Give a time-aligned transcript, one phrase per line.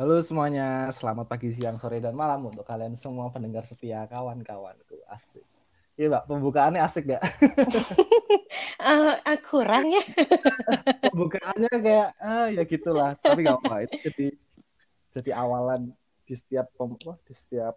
[0.00, 4.72] Halo semuanya, selamat pagi, siang, sore, dan malam untuk kalian semua pendengar setia kawan-kawan.
[4.88, 5.44] Tuh asik.
[5.92, 7.20] Iya mbak, pembukaannya asik gak?
[8.80, 9.12] uh,
[9.52, 10.00] kurang ya.
[11.12, 13.12] pembukaannya kayak, ah, ya gitulah.
[13.20, 14.26] Tapi gak apa, itu jadi
[15.20, 15.92] jadi awalan
[16.24, 16.72] di setiap
[17.28, 17.76] di setiap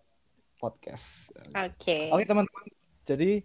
[0.64, 1.36] podcast.
[1.52, 1.76] Oke.
[1.76, 2.06] Okay.
[2.08, 2.66] Oke teman-teman,
[3.04, 3.44] jadi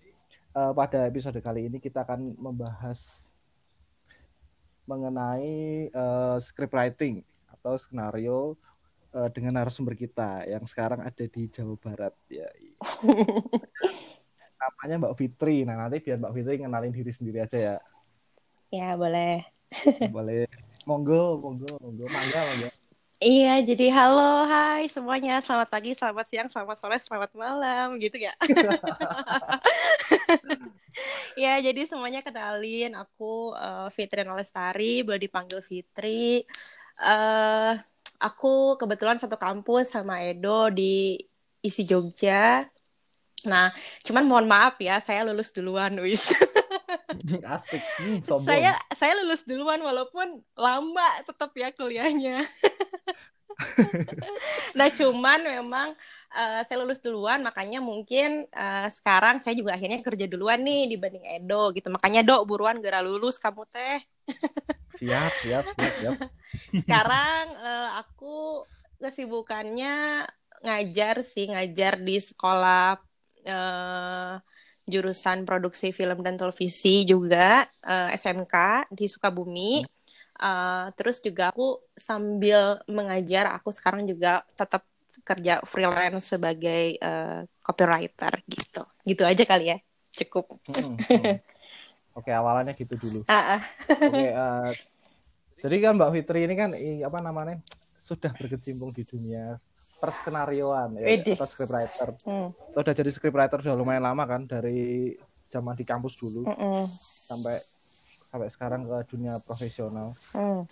[0.54, 3.26] uh, pada episode kali ini kita akan membahas
[4.86, 7.26] mengenai uh, script writing
[7.58, 8.54] atau skenario
[9.14, 12.48] uh, dengan narasumber kita yang sekarang ada di Jawa Barat ya.
[14.60, 15.64] Namanya Mbak Fitri.
[15.64, 17.76] Nah, nanti biar Mbak Fitri kenalin diri sendiri aja ya.
[18.68, 19.46] Ya, boleh.
[20.12, 20.44] boleh.
[20.84, 22.04] Monggo, monggo, monggo.
[22.10, 22.70] Mangga, mangga.
[23.18, 25.42] Iya, jadi halo, hai semuanya.
[25.42, 28.30] Selamat pagi, selamat siang, selamat sore, selamat malam, gitu ya.
[31.42, 32.94] ya, jadi semuanya kenalin.
[32.94, 36.46] Aku uh, Fitri Nolestari, boleh dipanggil Fitri.
[36.94, 37.74] Uh,
[38.18, 41.18] aku kebetulan satu kampus sama Edo di
[41.62, 42.66] isi Jogja.
[43.46, 43.70] Nah,
[44.02, 46.34] cuman mohon maaf ya, saya lulus duluan, wis.
[47.54, 47.82] Asik.
[48.02, 52.42] Hmm, saya saya lulus duluan walaupun lama tetap ya kuliahnya.
[54.78, 55.88] nah, cuman memang
[56.34, 61.24] uh, saya lulus duluan makanya mungkin uh, sekarang saya juga akhirnya kerja duluan nih dibanding
[61.26, 61.88] Edo gitu.
[61.88, 64.02] Makanya Dok buruan gara lulus kamu teh.
[65.00, 66.14] Siap, siap, siap, siap.
[66.84, 68.66] sekarang uh, aku
[68.98, 70.26] kesibukannya
[70.62, 72.98] ngajar sih, ngajar di sekolah
[73.46, 74.34] uh,
[74.88, 79.84] jurusan produksi film dan televisi juga uh, SMK di Sukabumi.
[80.38, 84.86] Uh, terus juga aku sambil mengajar, aku sekarang juga tetap
[85.26, 88.82] kerja freelance sebagai uh, copywriter gitu.
[89.02, 89.78] Gitu aja kali ya,
[90.24, 90.56] cukup.
[90.70, 91.36] Hmm, hmm.
[92.18, 93.20] Oke, awalannya gitu dulu.
[93.30, 93.60] Uh, uh.
[94.10, 94.70] Oke, uh,
[95.62, 97.62] jadi kan Mbak Fitri ini kan apa namanya
[98.02, 99.58] sudah berkecimpung di dunia
[99.98, 102.14] perskenarioan ya atau scriptwriter.
[102.26, 102.54] Hmm.
[102.74, 105.14] Udah jadi scriptwriter sudah lumayan lama kan dari
[105.50, 106.84] zaman di kampus dulu mm -mm.
[107.24, 107.56] sampai
[108.30, 110.14] sampai sekarang ke dunia profesional.
[110.30, 110.62] Hmm.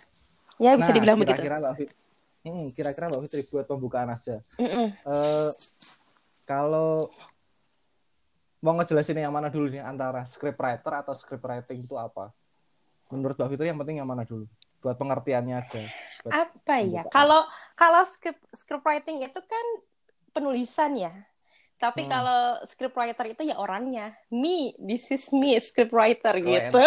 [0.57, 1.63] Ya bisa nah, dibilang kira -kira begitu.
[1.63, 1.95] Mbak Fitri,
[2.47, 4.39] hmm, kira-kira Mbak Fitri buat pembukaan aja.
[4.57, 4.87] Mm -mm.
[5.03, 5.51] Uh,
[6.47, 7.11] kalau
[8.67, 12.35] mau ngejelasin yang mana dulu nih antara scriptwriter atau scriptwriting itu apa?
[13.07, 14.43] Menurut Mbak Fitri yang penting yang mana dulu?
[14.81, 15.83] buat pengertiannya aja.
[16.23, 17.03] Buat apa ya?
[17.09, 19.65] Kalau kalau script script writing itu kan
[20.33, 21.13] penulisan ya.
[21.77, 22.09] Tapi hmm.
[22.09, 22.41] kalau
[22.71, 24.15] script writer itu ya orangnya.
[24.33, 26.45] Me, this is me, script writer Keren.
[26.45, 26.83] gitu.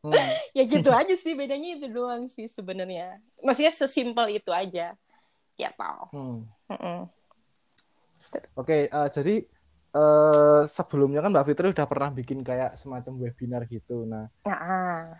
[0.06, 0.30] hmm.
[0.58, 3.18] ya gitu aja sih bedanya itu doang sih sebenarnya.
[3.42, 4.94] Maksudnya sesimpel itu aja.
[5.58, 6.10] Ya tau.
[6.14, 6.38] Hmm.
[6.70, 9.34] Oke, okay, uh, eh, jadi
[9.94, 14.06] uh, sebelumnya kan Mbak Fitri udah pernah bikin kayak semacam webinar gitu.
[14.06, 15.14] Nah, nah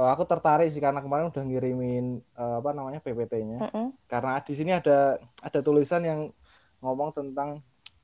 [0.00, 3.58] uh, aku tertarik sih karena kemarin udah ngirimin uh, apa namanya PPT-nya.
[3.60, 3.86] Mm -hmm.
[4.08, 6.20] Karena di sini ada ada tulisan yang
[6.80, 7.60] ngomong tentang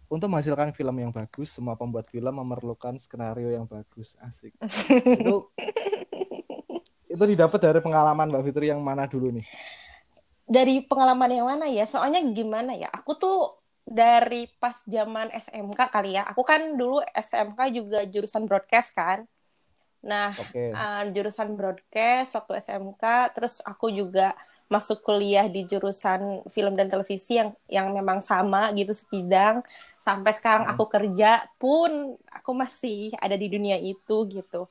[0.07, 4.15] untuk menghasilkan film yang bagus, semua pembuat film memerlukan skenario yang bagus.
[4.23, 4.55] Asik.
[5.19, 5.37] itu
[7.17, 9.47] itu didapat dari pengalaman Mbak Fitri yang mana dulu nih?
[10.47, 11.83] Dari pengalaman yang mana ya?
[11.91, 12.87] Soalnya gimana ya?
[12.95, 16.27] Aku tuh dari pas zaman SMK kali ya.
[16.35, 19.23] Aku kan dulu SMK juga jurusan broadcast kan.
[20.03, 20.75] Nah, okay.
[20.75, 23.03] uh, eh, jurusan broadcast waktu SMK,
[23.39, 24.35] terus aku juga
[24.67, 29.63] masuk kuliah di jurusan film dan televisi yang yang memang sama gitu sebidang
[30.03, 30.75] sampai sekarang hmm.
[30.75, 34.67] aku kerja pun aku masih ada di dunia itu gitu.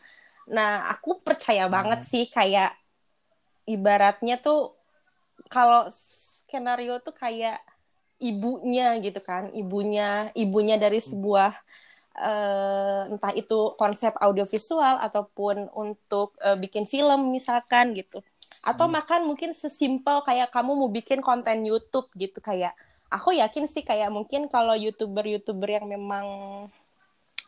[0.51, 1.71] Nah, aku percaya hmm.
[1.71, 2.75] banget sih kayak
[3.63, 4.75] ibaratnya tuh
[5.47, 7.63] kalau skenario tuh kayak
[8.21, 11.07] ibunya gitu kan, ibunya ibunya dari hmm.
[11.11, 11.51] sebuah
[12.19, 18.23] uh, entah itu konsep audiovisual ataupun untuk uh, bikin film misalkan gitu
[18.65, 18.95] atau hmm.
[18.97, 22.73] makan mungkin sesimpel kayak kamu mau bikin konten YouTube gitu kayak
[23.13, 26.25] aku yakin sih kayak mungkin kalau youtuber-youtuber yang memang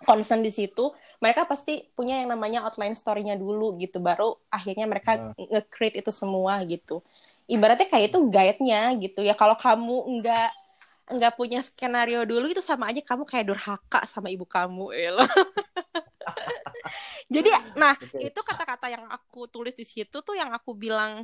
[0.05, 5.34] concern di situ mereka pasti punya yang namanya outline story-nya dulu gitu baru akhirnya mereka
[5.34, 5.47] uh.
[5.58, 7.02] nge-create itu semua gitu
[7.47, 9.34] ibaratnya kayak itu guide-nya gitu ya.
[9.34, 10.49] Kalau kamu nggak
[11.08, 15.16] nggak punya skenario dulu itu sama aja kamu kayak durhaka sama ibu kamu el
[17.32, 17.47] jadi
[17.79, 18.28] nah okay.
[18.28, 21.23] itu kata-kata yang aku tulis di situ tuh yang aku bilang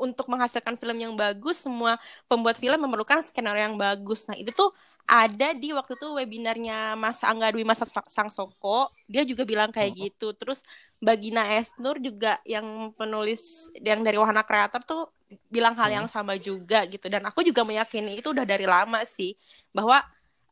[0.00, 4.24] untuk menghasilkan film yang bagus semua pembuat film memerlukan skenario yang bagus.
[4.24, 4.72] Nah itu tuh
[5.06, 9.92] ada di waktu itu webinarnya Mas Angga Dwi Mas Sang Soko dia juga bilang kayak
[9.92, 9.98] oh.
[10.06, 10.28] gitu.
[10.38, 10.62] Terus
[11.02, 15.10] Bagina Esnur juga yang penulis yang dari Wahana Kreator tuh
[15.50, 17.10] bilang hal yang sama juga gitu.
[17.10, 19.34] Dan aku juga meyakini itu udah dari lama sih.
[19.74, 19.98] Bahwa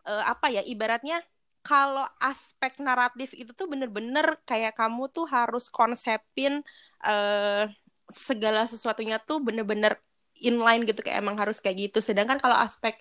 [0.08, 1.22] uh, apa ya ibaratnya
[1.62, 6.64] kalau aspek naratif itu tuh bener-bener kayak kamu tuh harus konsepin
[7.04, 7.68] uh,
[8.08, 10.00] segala sesuatunya tuh bener-bener
[10.40, 11.04] inline gitu.
[11.04, 12.02] Kayak emang harus kayak gitu.
[12.02, 12.98] Sedangkan kalau aspek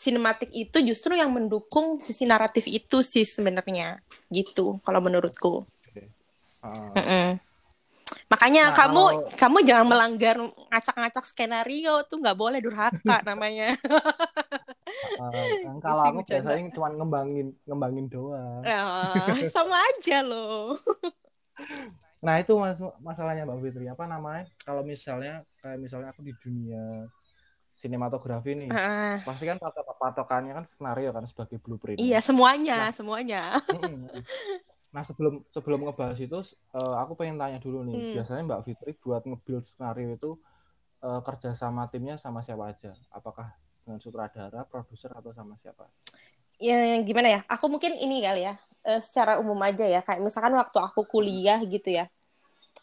[0.00, 4.00] sinematik itu justru yang mendukung sisi naratif itu sih sebenarnya.
[4.32, 5.68] Gitu kalau menurutku.
[6.64, 6.92] Uh.
[6.96, 7.28] Mm -mm.
[8.30, 9.38] makanya nah, kamu kalau...
[9.42, 10.36] kamu jangan melanggar
[10.70, 13.74] ngacak-ngacak skenario tuh nggak boleh durhaka namanya.
[15.18, 18.62] Uh, kalau aku biasanya cuma ngembangin ngembangin doang.
[18.62, 20.76] Uh, sama aja loh.
[22.20, 23.88] Nah itu mas masalahnya Mbak Fitri.
[23.88, 24.44] Apa namanya?
[24.60, 27.08] Kalau misalnya kayak misalnya aku di dunia
[27.80, 29.24] sinematografi nih uh.
[29.24, 31.96] pasti kan patok patokannya kan skenario kan sebagai blueprint.
[31.96, 33.42] Iya semuanya nah, semuanya.
[34.94, 36.38] nah sebelum sebelum ngebahas itu
[36.76, 38.12] uh, aku pengen tanya dulu nih hmm.
[38.20, 40.30] biasanya Mbak Fitri buat ngebuild skenario itu
[41.00, 42.92] uh, kerja sama timnya sama siapa aja?
[43.08, 45.88] Apakah dengan sutradara, produser atau sama siapa?
[46.60, 47.40] Ya gimana ya?
[47.48, 51.60] Aku mungkin ini kali ya uh, secara umum aja ya kayak misalkan waktu aku kuliah
[51.64, 52.08] gitu ya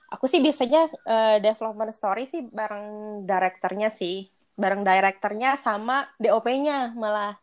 [0.08, 4.28] aku sih biasanya uh, development story sih bareng direkturnya sih
[4.58, 7.38] bareng direkturnya sama DOP-nya malah.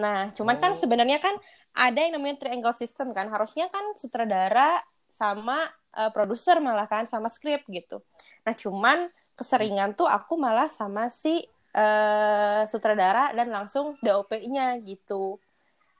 [0.00, 0.76] Nah cuman kan oh.
[0.76, 1.36] kan sebenarnya kan
[1.76, 3.28] ada yang namanya triangle system kan.
[3.28, 4.80] Harusnya kan sutradara
[5.12, 8.00] sama uh, produser malah kan sama skrip gitu.
[8.42, 11.44] Nah cuman keseringan tuh aku malah sama si
[11.76, 15.36] uh, sutradara dan langsung DOP-nya gitu.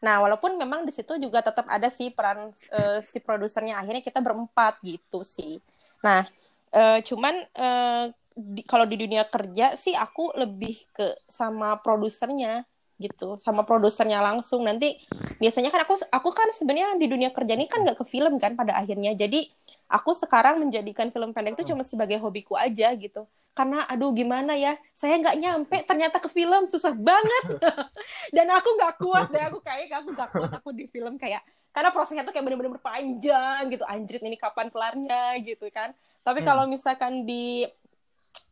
[0.00, 3.80] Nah, walaupun memang di situ juga tetap ada sih peran uh, si produsernya.
[3.80, 5.60] Akhirnya kita berempat gitu sih.
[6.04, 6.24] Nah,
[6.72, 8.04] uh, cuman uh,
[8.36, 12.68] di, kalau di dunia kerja sih aku lebih ke sama produsernya
[13.00, 14.64] gitu, sama produsernya langsung.
[14.64, 15.00] Nanti
[15.40, 18.52] biasanya kan aku aku kan sebenarnya di dunia kerja ini kan nggak ke film kan
[18.52, 19.16] pada akhirnya.
[19.16, 19.48] Jadi
[19.88, 23.24] aku sekarang menjadikan film pendek itu cuma sebagai hobiku aja gitu
[23.56, 27.56] karena aduh gimana ya saya nggak nyampe ternyata ke film susah banget
[28.36, 31.40] dan aku nggak kuat deh aku kayak aku nggak kuat aku di film kayak
[31.72, 36.48] karena prosesnya tuh kayak bener-bener panjang gitu anjrit ini kapan kelarnya gitu kan tapi hmm.
[36.52, 37.64] kalau misalkan di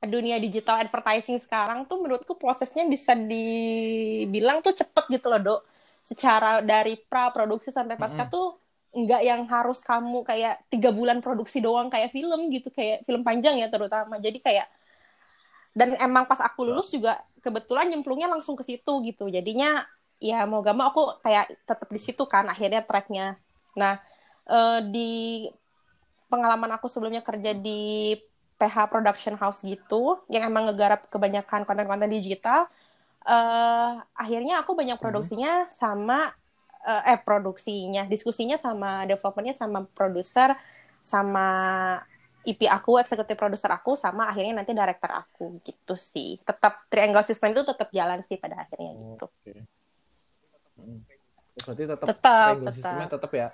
[0.04, 5.60] dunia digital advertising sekarang tuh menurutku prosesnya bisa dibilang tuh cepet gitu loh dok.
[6.04, 8.32] Secara dari pra produksi sampai pasca hmm.
[8.32, 8.46] tuh
[8.94, 13.58] nggak yang harus kamu kayak tiga bulan produksi doang kayak film gitu kayak film panjang
[13.58, 14.20] ya terutama.
[14.20, 14.68] Jadi kayak
[15.74, 19.26] dan emang pas aku lulus juga kebetulan nyemplungnya langsung ke situ gitu.
[19.26, 19.82] Jadinya
[20.22, 23.36] ya mau gak mau aku kayak tetap di situ kan akhirnya tracknya.
[23.74, 23.98] Nah
[24.46, 25.44] uh, di
[26.30, 28.14] pengalaman aku sebelumnya kerja di
[28.64, 32.64] PH Production House gitu yang emang ngegarap kebanyakan konten-konten digital
[33.28, 35.04] uh, akhirnya aku banyak mhm.
[35.04, 36.32] produksinya sama
[36.88, 40.56] uh, eh produksinya diskusinya sama developernya sama produser
[41.04, 41.48] sama
[42.44, 46.36] IP aku, eksekutif produser aku, sama akhirnya nanti director aku gitu sih.
[46.44, 49.26] Tetap triangle system itu tetap jalan sih pada akhirnya gitu.
[49.40, 49.64] Okay.
[50.76, 51.00] Hmm.
[51.64, 53.08] Berarti tetap, tetap tetap.
[53.08, 53.48] tetap ya.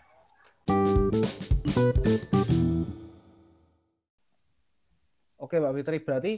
[5.50, 6.32] Oke, Mbak Fitri, berarti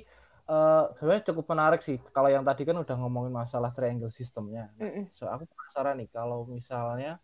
[0.49, 2.01] uh, sebenarnya cukup menarik sih.
[2.17, 4.73] Kalau yang tadi kan udah ngomongin masalah triangle sistemnya.
[4.81, 5.05] mm -mm.
[5.13, 7.21] So aku penasaran nih, kalau misalnya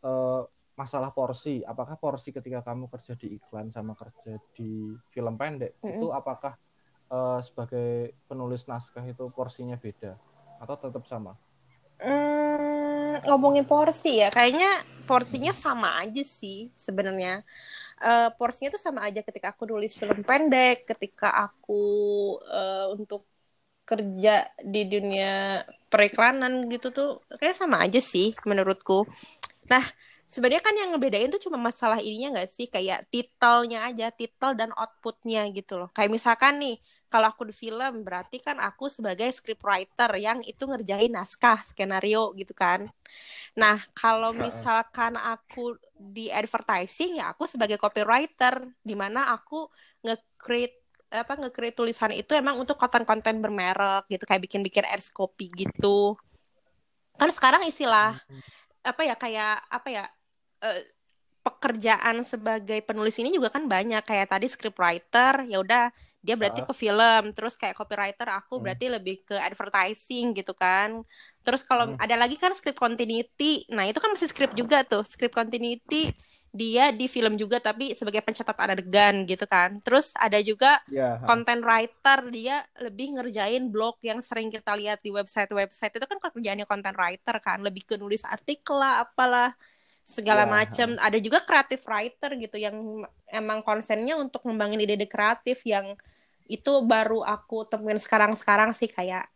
[0.00, 0.48] uh,
[0.80, 5.84] masalah porsi apakah porsi ketika kamu kerja di iklan sama kerja di film pendek mm
[5.84, 5.96] -hmm.
[6.00, 6.56] itu apakah
[7.12, 10.16] uh, sebagai penulis naskah itu porsinya beda
[10.56, 11.36] atau tetap sama
[12.00, 17.44] mm, ngomongin porsi ya kayaknya porsinya sama aja sih sebenarnya
[18.00, 21.82] uh, porsinya tuh sama aja ketika aku nulis film pendek ketika aku
[22.44, 23.28] uh, untuk
[23.84, 27.10] kerja di dunia periklanan gitu tuh
[27.40, 29.02] kayak sama aja sih menurutku.
[29.66, 29.82] Nah
[30.30, 32.66] sebenarnya kan yang ngebedain tuh cuma masalah ininya nggak sih?
[32.70, 35.88] Kayak titelnya aja titel dan outputnya gitu loh.
[35.90, 36.76] Kayak misalkan nih
[37.10, 42.54] kalau aku di film berarti kan aku sebagai scriptwriter yang itu ngerjain naskah skenario gitu
[42.54, 42.86] kan.
[43.58, 49.66] Nah kalau misalkan aku di advertising ya aku sebagai copywriter di mana aku
[50.06, 50.78] nge-create
[51.10, 56.14] apa nge-create tulisan itu emang untuk konten-konten bermerek gitu kayak bikin-bikin ads copy gitu.
[57.18, 58.22] Kan sekarang istilah
[58.86, 60.04] apa ya kayak apa ya
[60.62, 60.80] uh,
[61.42, 64.06] pekerjaan sebagai penulis ini juga kan banyak.
[64.06, 65.90] Kayak tadi scriptwriter ya udah
[66.20, 68.62] dia berarti ke film terus kayak copywriter aku hmm.
[68.62, 71.00] berarti lebih ke advertising gitu kan
[71.40, 71.96] terus kalau hmm.
[71.96, 76.12] ada lagi kan script continuity nah itu kan masih script juga tuh script continuity
[76.50, 79.78] dia di film juga tapi sebagai pencatat adegan gitu kan.
[79.86, 81.22] Terus ada juga yeah.
[81.22, 86.66] content writer dia lebih ngerjain blog yang sering kita lihat di website-website itu kan kerjaannya
[86.66, 89.54] content writer kan, lebih ke nulis artikel lah apalah
[90.04, 90.52] segala yeah.
[90.52, 90.88] macam.
[90.98, 92.76] Ada juga creative writer gitu yang
[93.30, 95.94] emang konsennya untuk ngembangin ide-ide kreatif yang
[96.50, 99.30] itu baru aku temuin sekarang-sekarang sih kayak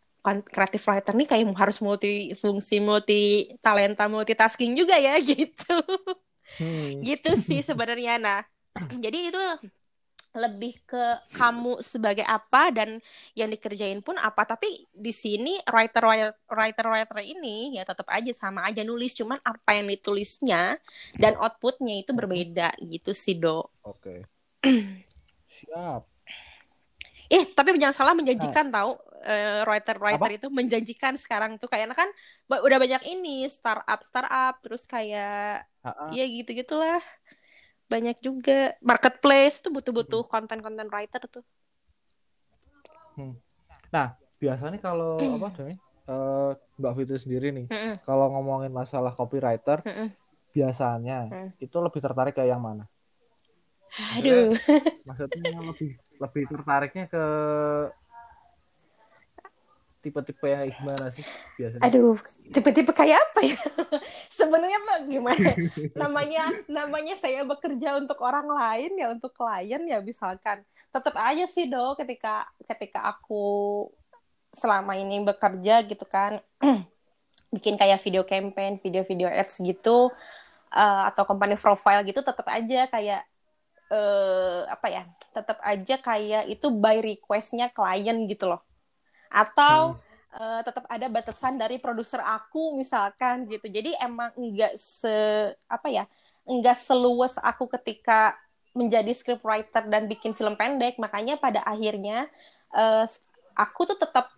[0.51, 5.77] creative writer nih kayak harus multi fungsi, multi talenta, multitasking juga ya gitu.
[6.57, 7.01] Hmm.
[7.01, 8.17] gitu sih sebenarnya.
[8.17, 8.39] Nah,
[9.03, 9.41] jadi itu
[10.35, 12.99] lebih ke kamu sebagai apa dan
[13.33, 14.43] yang dikerjain pun apa.
[14.43, 16.03] Tapi di sini writer
[16.51, 19.15] writer writer ini ya tetap aja sama aja nulis.
[19.15, 20.77] Cuman apa yang ditulisnya
[21.15, 23.65] dan outputnya itu berbeda gitu sih do.
[23.81, 24.27] Oke.
[25.55, 26.01] Siap.
[27.31, 28.83] Eh tapi jangan salah menjanjikan nah.
[28.83, 28.91] tahu
[29.25, 31.65] uh, writer writer itu menjanjikan sekarang tuh.
[31.65, 32.09] Kayaknya kan
[32.51, 36.09] udah banyak ini startup startup terus kayak uh -uh.
[36.13, 37.01] ya gitu gitulah
[37.85, 40.31] banyak juga marketplace tuh butuh-butuh hmm.
[40.31, 41.45] konten-konten writer tuh.
[43.15, 43.37] Hmm.
[43.93, 45.35] Nah biasanya kalau mm.
[45.39, 45.73] apa demi
[46.11, 47.95] uh, Mbak Fitri sendiri nih, mm -mm.
[48.03, 50.07] kalau ngomongin masalah copywriter, mm -mm.
[50.51, 51.49] biasanya mm.
[51.63, 52.83] itu lebih tertarik ke yang mana?
[54.19, 54.51] Aduh.
[55.07, 57.23] Maksudnya lebih lebih tertariknya ke
[60.05, 61.25] tipe-tipe yang gimana sih
[61.57, 61.81] biasanya?
[61.89, 62.21] Aduh,
[62.53, 63.57] tipe-tipe kayak apa ya?
[64.37, 65.49] Sebenarnya pak gimana?
[66.05, 70.61] namanya namanya saya bekerja untuk orang lain ya untuk klien ya misalkan.
[70.93, 73.89] Tetap aja sih do ketika ketika aku
[74.53, 76.37] selama ini bekerja gitu kan
[77.55, 80.13] bikin kayak video campaign, video-video ads gitu
[80.69, 83.25] uh, atau company profile gitu tetap aja kayak
[83.89, 85.03] uh, apa ya?
[85.33, 88.61] Tetap aja kayak itu by requestnya klien gitu loh
[89.35, 90.39] atau hmm.
[90.39, 93.67] uh, tetap ada batasan dari produser aku misalkan gitu.
[93.67, 95.11] Jadi emang enggak se
[95.67, 96.07] apa ya
[96.47, 98.39] enggak seluas aku ketika
[98.71, 100.95] menjadi scriptwriter dan bikin film pendek.
[100.95, 102.31] Makanya pada akhirnya
[102.71, 103.03] uh,
[103.55, 104.31] aku tuh tetap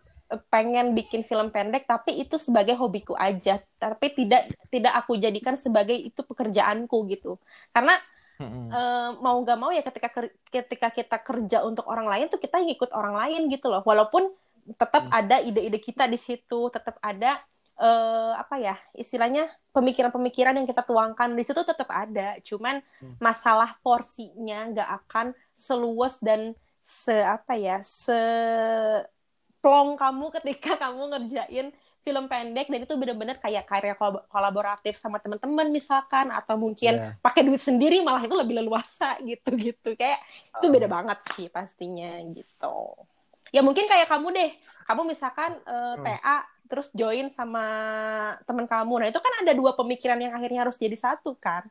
[0.52, 3.62] pengen bikin film pendek tapi itu sebagai hobiku aja.
[3.78, 7.42] Tapi tidak tidak aku jadikan sebagai itu pekerjaanku gitu.
[7.74, 7.98] Karena
[8.42, 8.66] mm-hmm.
[8.70, 10.10] uh, mau nggak mau ya ketika
[10.54, 13.82] ketika kita kerja untuk orang lain tuh kita ngikut orang lain gitu loh.
[13.82, 14.30] Walaupun
[14.76, 15.14] tetap hmm.
[15.16, 17.40] ada ide-ide kita di situ, tetap ada
[17.80, 22.36] uh, apa ya istilahnya pemikiran-pemikiran yang kita tuangkan di situ tetap ada.
[22.44, 23.22] Cuman hmm.
[23.22, 26.52] masalah porsinya nggak akan seluas dan
[26.84, 28.16] se apa ya se
[29.60, 31.68] plong kamu ketika kamu ngerjain
[32.08, 33.92] film pendek dan itu benar-benar kayak karya
[34.32, 37.20] kolaboratif sama teman-teman misalkan atau mungkin yeah.
[37.20, 40.24] pakai duit sendiri malah itu lebih leluasa gitu-gitu kayak
[40.56, 40.64] uh.
[40.64, 42.96] itu beda banget sih pastinya gitu
[43.52, 44.52] ya mungkin kayak kamu deh
[44.88, 46.04] kamu misalkan uh, hmm.
[46.04, 46.38] TA
[46.68, 47.64] terus join sama
[48.44, 51.68] teman kamu nah itu kan ada dua pemikiran yang akhirnya harus jadi satu kan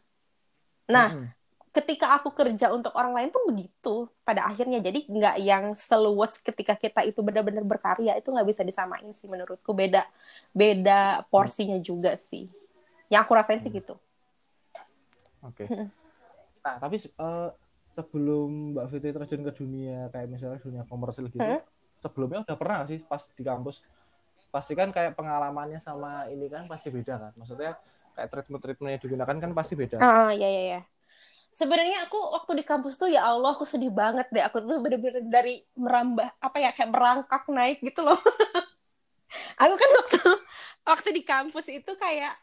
[0.89, 1.29] nah hmm.
[1.73, 6.77] ketika aku kerja untuk orang lain pun begitu pada akhirnya jadi nggak yang seluas ketika
[6.77, 10.05] kita itu benar-benar berkarya itu nggak bisa disamain sih menurutku beda
[10.57, 12.49] beda porsinya juga sih
[13.13, 13.81] yang aku rasain sih hmm.
[13.85, 13.95] gitu
[15.45, 15.69] oke okay.
[16.65, 17.53] nah tapi uh,
[17.97, 21.65] sebelum Mbak Fitri terjun ke dunia kayak misalnya dunia komersil gitu, hmm?
[21.97, 23.81] sebelumnya udah pernah sih pas di kampus?
[24.53, 27.33] Pasti kan kayak pengalamannya sama ini kan pasti beda kan?
[27.41, 27.73] Maksudnya
[28.17, 29.97] kayak treatment-treatment yang digunakan kan pasti beda.
[30.01, 30.81] Ah, iya iya iya.
[31.57, 34.45] Sebenarnya aku waktu di kampus tuh ya Allah aku sedih banget deh.
[34.45, 38.21] Aku tuh bener-bener dari merambah apa ya kayak merangkak naik gitu loh.
[39.63, 40.21] aku kan waktu
[40.85, 42.37] waktu di kampus itu kayak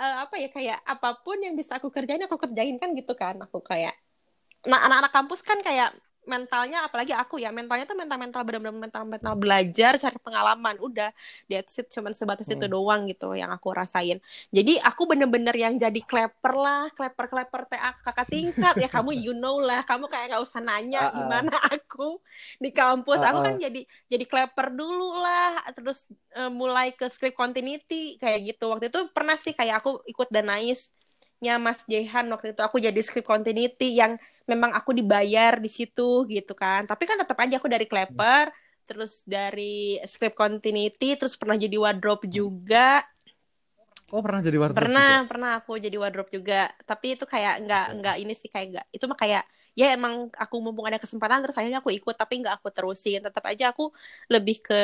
[0.00, 3.36] uh, apa ya kayak apa pun yang bisa aku kerjain aku kerjain kan gitu kan.
[3.44, 3.92] Aku kayak
[4.64, 5.92] nah anak-anak kampus kan kayak
[6.24, 11.12] mentalnya apalagi aku ya mentalnya tuh mental mental benar-benar mental mental belajar cari pengalaman udah
[11.46, 12.56] that's it cuman sebatas hmm.
[12.56, 14.18] itu doang gitu yang aku rasain
[14.48, 17.28] jadi aku bener-bener yang jadi kleper lah kleper
[17.68, 21.16] TA kakak tingkat ya kamu you know lah kamu kayak nggak usah nanya uh -uh.
[21.20, 22.18] gimana aku
[22.58, 23.30] di kampus uh -uh.
[23.30, 28.72] aku kan jadi jadi kleper dulu lah terus uh, mulai ke script continuity kayak gitu
[28.72, 30.90] waktu itu pernah sih kayak aku ikut Danais
[31.44, 32.60] nya Mas Jehan waktu itu.
[32.64, 34.16] Aku jadi script continuity yang
[34.48, 36.88] memang aku dibayar di situ gitu kan.
[36.88, 38.48] Tapi kan tetap aja aku dari Klepper
[38.84, 43.04] terus dari script continuity terus pernah jadi wardrobe juga.
[44.12, 45.28] Oh pernah jadi wardrobe pernah juga?
[45.28, 46.72] pernah aku jadi wardrobe juga.
[46.88, 50.56] Tapi itu kayak nggak nggak ini sih kayak nggak itu mah kayak ya emang aku
[50.62, 53.20] mumpung ada kesempatan terus akhirnya aku ikut tapi nggak aku terusin.
[53.24, 53.92] Tetap aja aku
[54.32, 54.82] lebih ke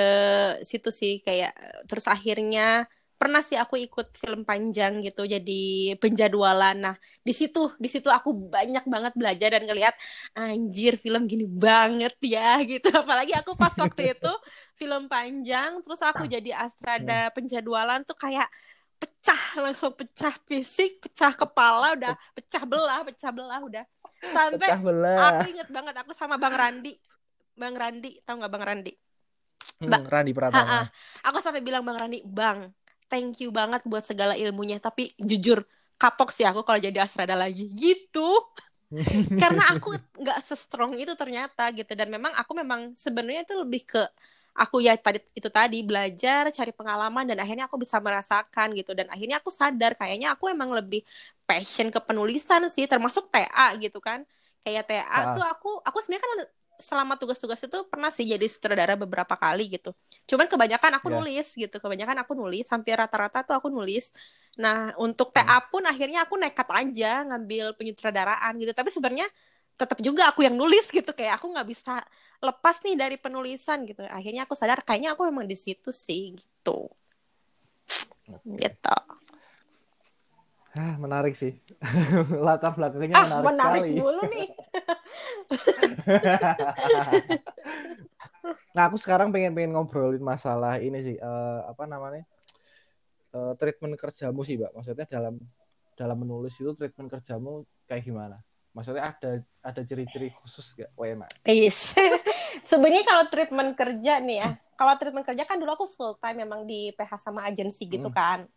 [0.65, 1.53] situ sih kayak
[1.89, 2.89] terus akhirnya
[3.21, 6.81] pernah sih aku ikut film panjang gitu jadi penjadwalan.
[6.81, 9.93] Nah di situ di situ aku banyak banget belajar dan ngelihat
[10.33, 12.89] anjir film gini banget ya gitu.
[12.89, 14.33] Apalagi aku pas waktu itu
[14.73, 17.37] film panjang terus aku jadi astrada hmm.
[17.37, 18.49] penjadwalan tuh kayak
[18.97, 23.85] pecah langsung pecah fisik pecah kepala udah pecah belah pecah belah udah.
[24.33, 26.97] Sampai aku inget banget aku sama bang Randi.
[27.53, 28.93] Bang Randi tau nggak bang Randi?
[29.81, 30.89] Hmm, Randi Pratama.
[31.29, 32.80] Aku sampai bilang bang Randi bang
[33.11, 34.79] thank you banget buat segala ilmunya.
[34.79, 35.67] Tapi jujur
[35.99, 37.67] kapok sih aku kalau jadi asrada lagi.
[37.75, 38.29] Gitu.
[39.43, 41.93] Karena aku nggak se-strong itu ternyata gitu.
[41.99, 44.03] Dan memang aku memang sebenarnya itu lebih ke
[44.51, 48.95] aku ya tadi itu tadi belajar cari pengalaman dan akhirnya aku bisa merasakan gitu.
[48.95, 51.03] Dan akhirnya aku sadar kayaknya aku emang lebih
[51.45, 54.23] passion ke penulisan sih termasuk TA gitu kan.
[54.63, 55.25] Kayak TA ah.
[55.35, 56.33] tuh aku aku sebenarnya kan
[56.81, 59.93] selama tugas-tugas itu pernah sih jadi sutradara beberapa kali gitu.
[60.27, 61.17] Cuman kebanyakan aku yeah.
[61.21, 64.11] nulis gitu, kebanyakan aku nulis, hampir rata-rata tuh aku nulis.
[64.57, 65.69] Nah untuk TA hmm.
[65.71, 68.73] pun akhirnya aku nekat aja ngambil penyutradaraan gitu.
[68.73, 69.29] Tapi sebenarnya
[69.77, 72.05] tetap juga aku yang nulis gitu kayak aku nggak bisa
[72.41, 74.05] lepas nih dari penulisan gitu.
[74.09, 76.89] Akhirnya aku sadar kayaknya aku memang di situ sih gitu.
[78.27, 78.69] Okay.
[78.69, 78.97] Gitu.
[80.71, 81.59] Ah, menarik sih.
[82.47, 83.99] Latar belakangnya ah, menarik, menarik sekali.
[83.99, 84.47] dulu nih.
[88.79, 92.23] nah, aku sekarang pengen pengen ngobrolin masalah ini sih, uh, apa namanya?
[93.35, 94.71] Uh, treatment kerjamu sih, Mbak.
[94.79, 95.43] Maksudnya dalam
[95.99, 98.39] dalam menulis itu treatment kerjamu kayak gimana?
[98.71, 100.95] Maksudnya ada ada ciri-ciri khusus gak?
[100.95, 101.27] Wena?
[101.43, 101.99] Yes.
[102.63, 106.65] Sebenarnya kalau treatment kerja nih ya, kalau treatment kerja kan dulu aku full time memang
[106.65, 108.17] di PH sama agensi gitu hmm.
[108.17, 108.49] kan.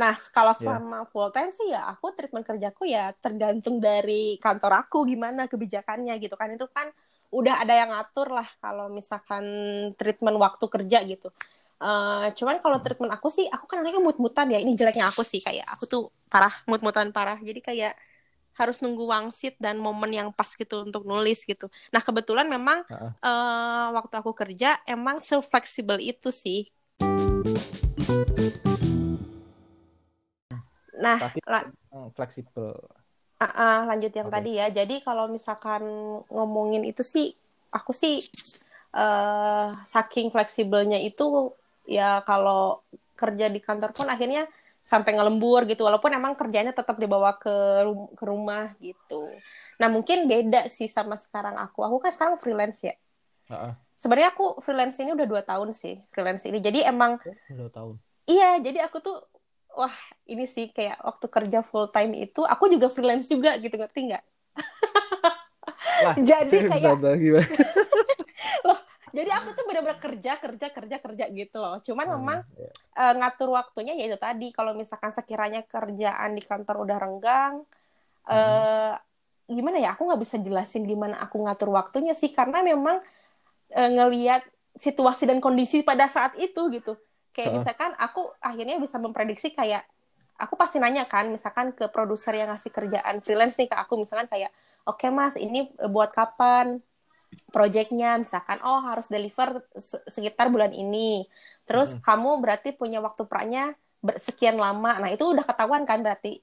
[0.00, 0.64] Nah, kalau ya.
[0.64, 1.10] selama yeah.
[1.12, 6.40] full time sih ya aku treatment kerjaku ya tergantung dari kantor aku gimana kebijakannya gitu
[6.40, 6.56] kan.
[6.56, 6.88] Itu kan
[7.28, 9.44] udah ada yang ngatur lah kalau misalkan
[10.00, 11.28] treatment waktu kerja gitu.
[11.78, 14.64] Uh, cuman kalau treatment aku sih, aku kan anaknya mut-mutan ya.
[14.64, 17.36] Ini jeleknya aku sih kayak aku tuh parah, mut-mutan parah.
[17.44, 17.92] Jadi kayak
[18.58, 21.70] harus nunggu wangsit dan momen yang pas gitu untuk nulis gitu.
[21.94, 23.12] Nah kebetulan memang uh -uh.
[23.22, 26.66] Uh, waktu aku kerja emang se fleksibel itu sih.
[30.98, 31.38] Nah, Tapi,
[32.18, 32.74] fleksibel.
[33.38, 34.42] Uh, uh, lanjut yang okay.
[34.42, 34.66] tadi ya.
[34.74, 35.86] Jadi kalau misalkan
[36.26, 37.30] ngomongin itu sih,
[37.70, 38.18] aku sih
[38.98, 41.54] uh, saking fleksibelnya itu
[41.86, 42.82] ya kalau
[43.14, 44.50] kerja di kantor pun akhirnya
[44.88, 47.52] sampai ngelembur gitu walaupun emang kerjanya tetap dibawa ke
[47.84, 49.28] rum ke rumah gitu.
[49.76, 51.84] Nah mungkin beda sih sama sekarang aku.
[51.84, 52.96] Aku kan sekarang freelance ya.
[53.48, 53.72] Uh -uh.
[54.00, 56.64] sebenarnya aku freelance ini udah dua tahun sih freelance ini.
[56.64, 57.94] Jadi emang oh, dua tahun.
[58.24, 59.20] iya jadi aku tuh
[59.76, 59.92] wah
[60.24, 64.24] ini sih kayak waktu kerja full time itu aku juga freelance juga gitu ngerti nggak?
[66.28, 66.94] Jadi kayak
[69.18, 72.70] jadi aku tuh benar-benar kerja kerja kerja kerja gitu loh cuman hmm, memang yeah.
[72.70, 73.02] Iya.
[73.02, 77.54] uh, ngatur waktunya ya itu tadi kalau misalkan sekiranya kerjaan di kantor udah renggang
[78.30, 78.30] hmm.
[78.30, 78.94] uh,
[79.50, 83.02] gimana ya aku nggak bisa jelasin gimana aku ngatur waktunya sih karena memang
[83.74, 84.46] uh, ngelihat
[84.78, 86.94] situasi dan kondisi pada saat itu gitu
[87.34, 87.54] kayak uh.
[87.58, 89.82] misalkan aku akhirnya bisa memprediksi kayak
[90.38, 94.30] aku pasti nanya kan misalkan ke produser yang ngasih kerjaan freelance nih ke aku misalkan
[94.30, 94.54] kayak
[94.86, 96.78] oke okay, mas ini buat kapan
[97.52, 99.64] projectnya misalkan oh harus deliver
[100.08, 101.24] sekitar bulan ini
[101.64, 102.02] terus hmm.
[102.04, 103.76] kamu berarti punya waktu praknya
[104.16, 106.40] sekian lama nah itu udah ketahuan kan berarti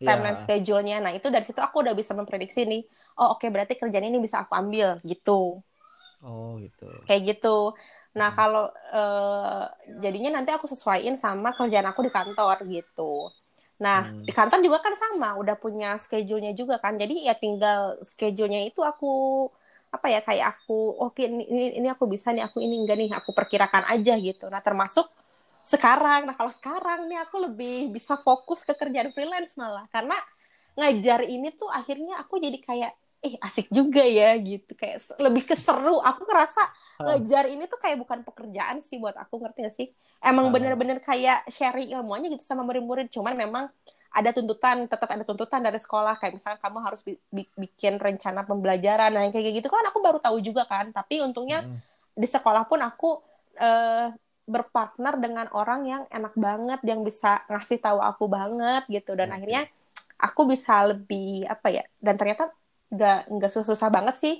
[0.00, 0.08] iya.
[0.08, 0.42] timeline yeah.
[0.42, 2.82] schedule-nya nah itu dari situ aku udah bisa memprediksi nih
[3.20, 5.60] oh oke okay, berarti kerjaan ini bisa aku ambil gitu
[6.24, 7.76] oh gitu kayak gitu
[8.16, 8.38] nah hmm.
[8.38, 9.64] kalau uh,
[10.00, 13.32] jadinya nanti aku sesuaiin sama kerjaan aku di kantor gitu
[13.78, 14.26] Nah, hmm.
[14.26, 16.98] di kantor juga kan sama, udah punya schedule-nya juga kan.
[16.98, 19.46] Jadi ya tinggal schedule-nya itu aku
[19.88, 23.10] apa ya kayak aku oke okay, ini, ini aku bisa nih aku ini enggak nih
[23.16, 24.46] aku perkirakan aja gitu.
[24.52, 25.08] Nah termasuk
[25.64, 26.28] sekarang.
[26.28, 29.88] Nah kalau sekarang nih aku lebih bisa fokus ke kerjaan freelance malah.
[29.88, 30.16] Karena
[30.76, 34.76] ngajar ini tuh akhirnya aku jadi kayak eh asik juga ya gitu.
[34.76, 36.62] Kayak lebih keseru aku ngerasa
[37.02, 39.88] ngajar ini tuh kayak bukan pekerjaan sih buat aku ngerti gak sih?
[40.20, 43.08] Emang bener-bener kayak sharing ilmunya gitu sama murid-murid.
[43.08, 43.72] Cuman memang
[44.08, 48.42] ada tuntutan tetap ada tuntutan dari sekolah kayak misalnya kamu harus bi bi bikin rencana
[48.42, 51.78] pembelajaran nah kayak gitu kan aku baru tahu juga kan tapi untungnya hmm.
[52.16, 53.20] di sekolah pun aku
[53.60, 54.08] uh,
[54.48, 59.36] berpartner dengan orang yang enak banget yang bisa ngasih tahu aku banget gitu dan okay.
[59.36, 59.62] akhirnya
[60.16, 62.48] aku bisa lebih apa ya dan ternyata
[62.88, 64.36] nggak nggak susah-susah banget sih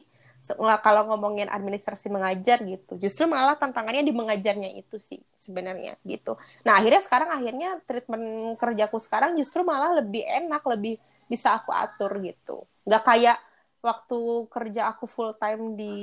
[0.86, 6.38] kalau ngomongin administrasi mengajar gitu justru malah tantangannya di mengajarnya itu sih sebenarnya gitu.
[6.62, 10.94] Nah akhirnya sekarang akhirnya treatment kerjaku sekarang justru malah lebih enak lebih
[11.26, 12.62] bisa aku atur gitu.
[12.86, 13.38] Nggak kayak
[13.82, 14.18] waktu
[14.50, 15.94] kerja aku full time di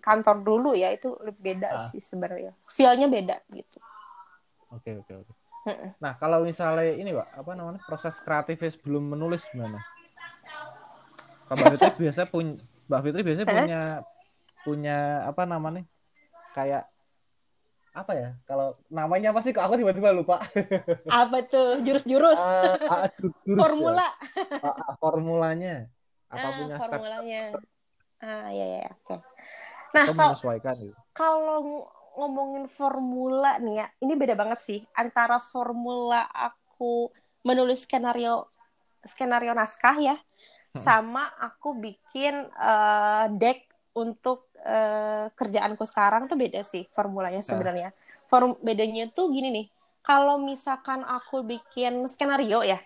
[0.00, 1.88] kantor dulu ya itu lebih beda ah.
[1.88, 2.52] sih sebenarnya.
[2.68, 3.80] Feelnya beda gitu.
[4.70, 5.32] Oke okay, oke okay, oke.
[5.60, 5.92] Okay.
[6.00, 9.80] nah kalau misalnya ini pak apa namanya proses kreatifnya sebelum menulis gimana?
[11.50, 13.80] Mbak Fitri biasa punya Mbak Fitri biasanya punya
[14.66, 14.98] punya
[15.30, 15.86] apa namanya?
[16.50, 16.90] Kayak
[17.94, 18.30] apa ya?
[18.50, 19.54] Kalau namanya apa sih?
[19.54, 20.42] Kok aku tiba-tiba lupa.
[21.10, 21.82] Apa tuh?
[21.82, 22.38] Jurus-jurus.
[22.38, 23.10] Uh, uh,
[23.58, 24.62] formula ya.
[24.62, 25.74] uh, uh, formulanya.
[26.30, 27.42] Apa uh, punya formulanya.
[27.50, 27.66] Step
[28.20, 29.16] ah ya ya oke.
[29.16, 29.18] Okay.
[29.96, 30.92] nah kalau gitu.
[31.16, 31.58] kalau
[32.20, 37.08] ngomongin formula nih ya ini beda banget sih antara formula aku
[37.40, 38.44] menulis skenario
[39.08, 40.16] skenario naskah ya
[40.78, 47.90] sama aku bikin uh, deck untuk uh, kerjaanku sekarang tuh beda sih formulanya sebenarnya.
[48.30, 49.66] Form bedanya tuh gini nih.
[50.06, 52.78] Kalau misalkan aku bikin skenario ya.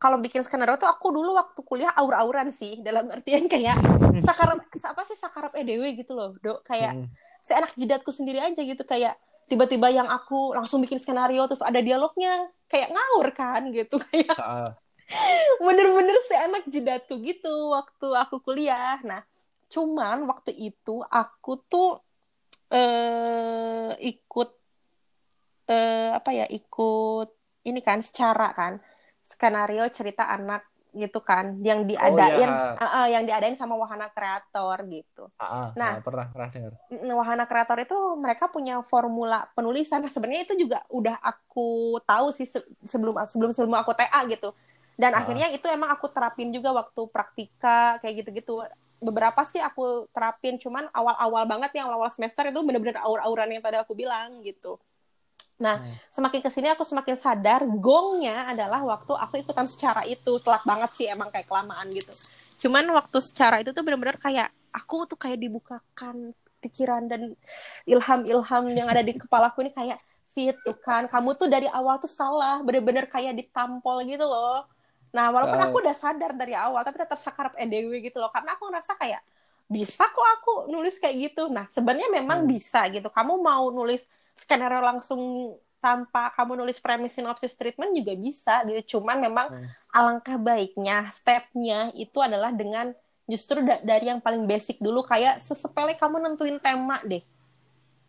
[0.00, 3.76] kalau bikin skenario tuh aku dulu waktu kuliah aur-auran sih dalam artian kayak
[4.24, 6.62] sakarap apa sih sakarap edw gitu loh dok.
[6.64, 7.10] Kayak
[7.44, 9.16] seenak jidatku sendiri aja gitu kayak
[9.50, 14.30] tiba-tiba yang aku langsung bikin skenario terus ada dialognya kayak ngawur kan gitu kayak
[15.64, 19.22] bener-bener seenak jidatku gitu waktu aku kuliah nah
[19.70, 22.02] cuman waktu itu aku tuh
[22.70, 24.50] eh ikut
[25.70, 27.28] eh apa ya ikut
[27.66, 28.82] ini kan secara kan
[29.22, 32.74] skenario cerita anak gitu kan yang diadain oh, ya.
[32.74, 35.30] uh, uh, yang diadain sama wahana kreator gitu.
[35.38, 36.72] Uh, nah, pernah pernah dengar.
[36.90, 40.02] Wahana kreator itu mereka punya formula penulisan.
[40.02, 42.46] Nah, sebenarnya itu juga udah aku tahu sih
[42.82, 44.50] sebelum sebelum sebelum aku TA gitu.
[45.00, 45.24] Dan uh.
[45.24, 48.60] akhirnya itu emang aku terapin juga waktu praktika kayak gitu-gitu.
[49.00, 53.80] Beberapa sih aku terapin, cuman awal-awal banget yang awal semester itu bener-bener aur-auran yang tadi
[53.80, 54.76] aku bilang gitu.
[55.60, 56.12] Nah, hmm.
[56.12, 60.90] semakin ke sini aku semakin sadar gongnya adalah waktu aku ikutan secara itu telat banget
[60.96, 62.12] sih emang kayak kelamaan gitu.
[62.60, 67.32] Cuman waktu secara itu tuh benar-benar kayak aku tuh kayak dibukakan pikiran dan
[67.88, 69.98] ilham-ilham yang ada di kepalaku ini kayak
[70.30, 74.64] fit tuh kan kamu tuh dari awal tuh salah bener-bener kayak ditampol gitu loh.
[75.10, 78.70] Nah, walaupun aku udah sadar dari awal tapi tetap sakarap EDW gitu loh karena aku
[78.70, 79.22] ngerasa kayak
[79.70, 81.46] bisa kok aku nulis kayak gitu.
[81.46, 82.50] Nah, sebenarnya memang hmm.
[82.50, 83.06] bisa gitu.
[83.06, 88.98] Kamu mau nulis skenario langsung tanpa kamu nulis premis sinopsis treatment juga bisa gitu.
[88.98, 89.94] Cuman memang hmm.
[89.94, 92.90] alangkah baiknya stepnya itu adalah dengan
[93.30, 97.22] justru da dari yang paling basic dulu kayak sesepele kamu nentuin tema deh.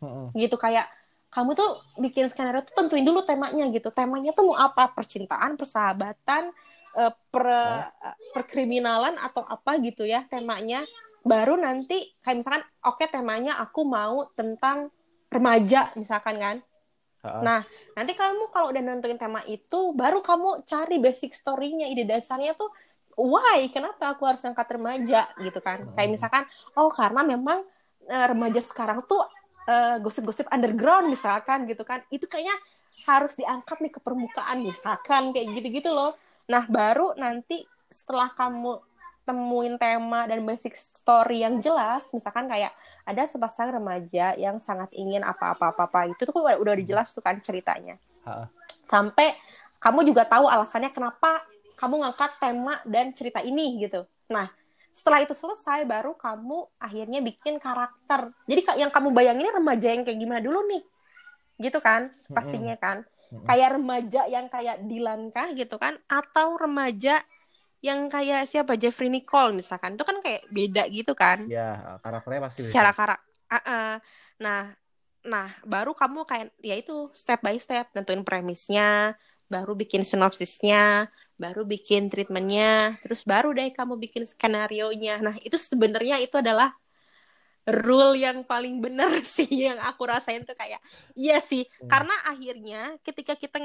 [0.01, 0.33] Hmm.
[0.33, 0.89] Gitu kayak
[1.31, 3.93] kamu tuh bikin skenario tuh tentuin dulu temanya gitu.
[3.93, 4.91] Temanya tuh mau apa?
[4.91, 6.51] Percintaan, persahabatan,
[6.97, 7.85] uh, per uh,
[8.35, 10.83] perkriminalan atau apa gitu ya temanya.
[11.21, 14.89] Baru nanti kayak misalkan oke okay, temanya aku mau tentang
[15.29, 16.57] remaja misalkan kan.
[17.21, 17.61] Nah,
[17.93, 22.73] nanti kamu kalau udah nentuin tema itu, baru kamu cari basic story-nya, ide dasarnya tuh
[23.13, 25.85] why, kenapa aku harus angkat remaja gitu kan.
[25.85, 25.93] Uh-huh.
[25.93, 27.61] Kayak misalkan, oh karena memang
[28.09, 29.21] uh, remaja sekarang tuh
[29.69, 32.01] uh, gosip-gosip underground misalkan gitu kan.
[32.09, 32.57] Itu kayaknya
[33.05, 36.17] harus diangkat nih ke permukaan misalkan kayak gitu-gitu loh.
[36.49, 38.79] Nah, baru nanti setelah kamu
[39.21, 42.73] temuin tema dan basic story yang jelas misalkan kayak
[43.05, 48.01] ada sepasang remaja yang sangat ingin apa-apa-apa itu tuh udah, udah dijelas tuh kan ceritanya.
[48.21, 48.45] Ha.
[48.85, 49.33] sampai
[49.81, 51.41] kamu juga tahu alasannya kenapa
[51.73, 54.05] kamu ngangkat tema dan cerita ini gitu.
[54.29, 54.45] Nah
[54.93, 58.29] setelah itu selesai baru kamu akhirnya bikin karakter.
[58.45, 60.83] Jadi yang kamu bayangin remaja yang kayak gimana dulu nih?
[61.57, 63.09] Gitu kan pastinya kan
[63.47, 65.97] kayak remaja yang kayak Dilan kah gitu kan?
[66.11, 67.23] Atau remaja
[67.81, 68.77] yang kayak siapa?
[68.77, 69.95] Jeffrey Nicole misalkan.
[69.95, 71.47] Itu kan kayak beda gitu kan?
[71.47, 73.91] Ya karakternya pasti secara karakter uh -uh.
[74.39, 74.71] nah
[75.21, 79.13] nah baru kamu kayak ya itu step by step tentuin premisnya
[79.45, 85.61] baru bikin sinopsisnya baru bikin treatmentnya terus baru deh kamu bikin skenario nya nah itu
[85.61, 86.73] sebenarnya itu adalah
[87.69, 90.81] rule yang paling benar sih yang aku rasain tuh kayak
[91.13, 91.89] iya sih hmm.
[91.89, 93.61] karena akhirnya ketika kita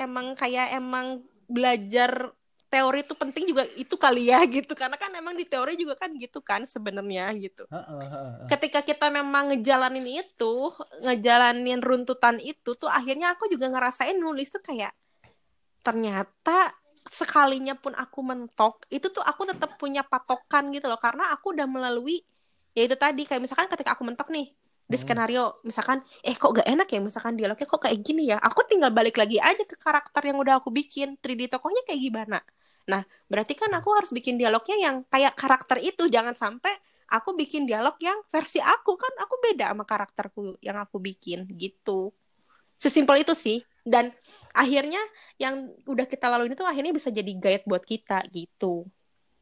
[0.00, 2.32] emang kayak emang belajar
[2.74, 6.10] teori itu penting juga itu kali ya gitu karena kan memang di teori juga kan
[6.18, 7.70] gitu kan sebenarnya gitu.
[8.50, 10.74] Ketika kita memang ngejalanin itu,
[11.06, 14.90] ngejalanin runtutan itu tuh akhirnya aku juga ngerasain nulis tuh kayak
[15.86, 21.52] ternyata sekalinya pun aku mentok itu tuh aku tetap punya patokan gitu loh karena aku
[21.52, 22.24] udah melalui
[22.74, 24.52] ya itu tadi kayak misalkan ketika aku mentok nih
[24.84, 25.02] di hmm.
[25.02, 28.92] skenario misalkan eh kok gak enak ya misalkan dialognya kok kayak gini ya aku tinggal
[28.92, 32.38] balik lagi aja ke karakter yang udah aku bikin 3D tokohnya kayak gimana
[32.84, 36.04] Nah, berarti kan aku harus bikin dialognya yang kayak karakter itu.
[36.08, 36.72] Jangan sampai
[37.08, 42.12] aku bikin dialog yang versi aku kan aku beda sama karakterku yang aku bikin gitu.
[42.76, 43.64] Sesimpel itu sih.
[43.84, 44.12] Dan
[44.56, 45.00] akhirnya
[45.36, 48.88] yang udah kita lalui itu akhirnya bisa jadi guide buat kita gitu.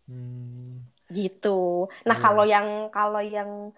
[0.07, 0.82] Hmm.
[1.13, 1.87] Gitu.
[2.09, 2.25] Nah, hmm.
[2.25, 3.71] kalau yang kalau yang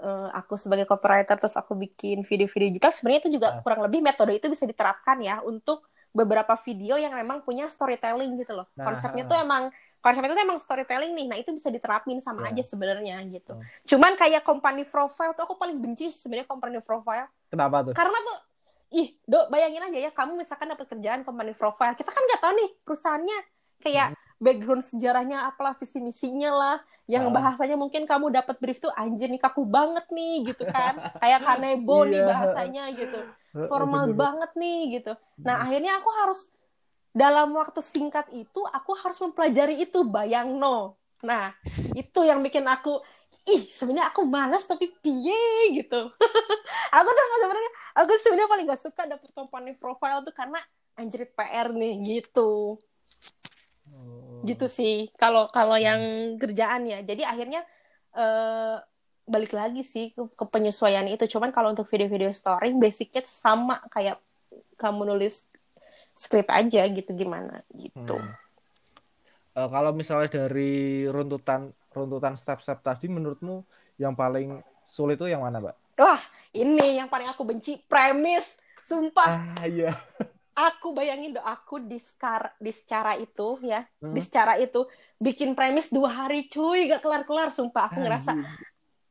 [0.00, 3.62] uh, aku sebagai copywriter terus aku bikin video-video digital sebenarnya itu juga uh.
[3.62, 8.56] kurang lebih metode itu bisa diterapkan ya untuk beberapa video yang memang punya storytelling gitu
[8.56, 8.66] loh.
[8.74, 9.68] Nah, konsepnya tuh emang
[10.00, 11.26] konsepnya tuh emang storytelling nih.
[11.28, 12.58] Nah, itu bisa diterapin sama yeah.
[12.58, 13.52] aja sebenarnya gitu.
[13.54, 13.62] Oh.
[13.84, 17.28] Cuman kayak company profile tuh aku paling benci sebenarnya company profile.
[17.52, 17.94] Kenapa tuh?
[17.94, 18.38] Karena tuh
[18.88, 21.92] ih, Dok, bayangin aja ya kamu misalkan dapat kerjaan company profile.
[21.92, 23.38] Kita kan nggak tahu nih perusahaannya
[23.84, 26.76] kayak hmm background sejarahnya apalah visi misinya lah.
[27.10, 27.32] Yang oh.
[27.34, 30.94] bahasanya mungkin kamu dapat brief tuh anjir nih kaku banget nih gitu kan.
[31.22, 32.26] Kayak kanebo nih iya.
[32.26, 33.20] bahasanya gitu.
[33.66, 35.12] Formal banget nih gitu.
[35.42, 36.40] Nah akhirnya aku harus
[37.10, 40.06] dalam waktu singkat itu aku harus mempelajari itu.
[40.06, 40.94] Bayang no.
[41.20, 41.52] Nah
[41.92, 43.02] itu yang bikin aku
[43.44, 46.08] ih sebenarnya aku malas tapi piye gitu.
[46.88, 50.56] Aku tuh sebenarnya aku sebenarnya paling gak suka dapet company profile tuh karena
[50.96, 52.80] anjrit PR nih gitu
[53.98, 54.46] oh.
[54.46, 56.00] gitu sih kalau kalau yang
[56.38, 57.02] kerjaan ya.
[57.02, 57.66] Jadi akhirnya
[58.14, 58.78] uh,
[59.28, 61.26] balik lagi sih ke, ke penyesuaian itu.
[61.26, 64.22] Cuman kalau untuk video-video story basicnya sama kayak
[64.78, 65.50] kamu nulis
[66.18, 68.18] skrip aja gitu gimana gitu.
[68.18, 68.34] Hmm.
[69.54, 73.62] uh, kalau misalnya dari runtutan runtutan step-step tadi menurutmu
[74.02, 74.58] yang paling
[74.90, 75.78] sulit itu yang mana mbak?
[75.98, 76.18] Wah
[76.50, 78.58] ini yang paling aku benci premis.
[78.82, 79.60] Sumpah.
[79.60, 79.92] Ah, iya
[80.58, 84.10] aku bayangin do aku di skar di secara itu ya hmm.
[84.10, 84.82] di secara itu
[85.22, 87.86] bikin premis dua hari cuy gak kelar kelar sumpah.
[87.86, 88.32] Aku ngerasa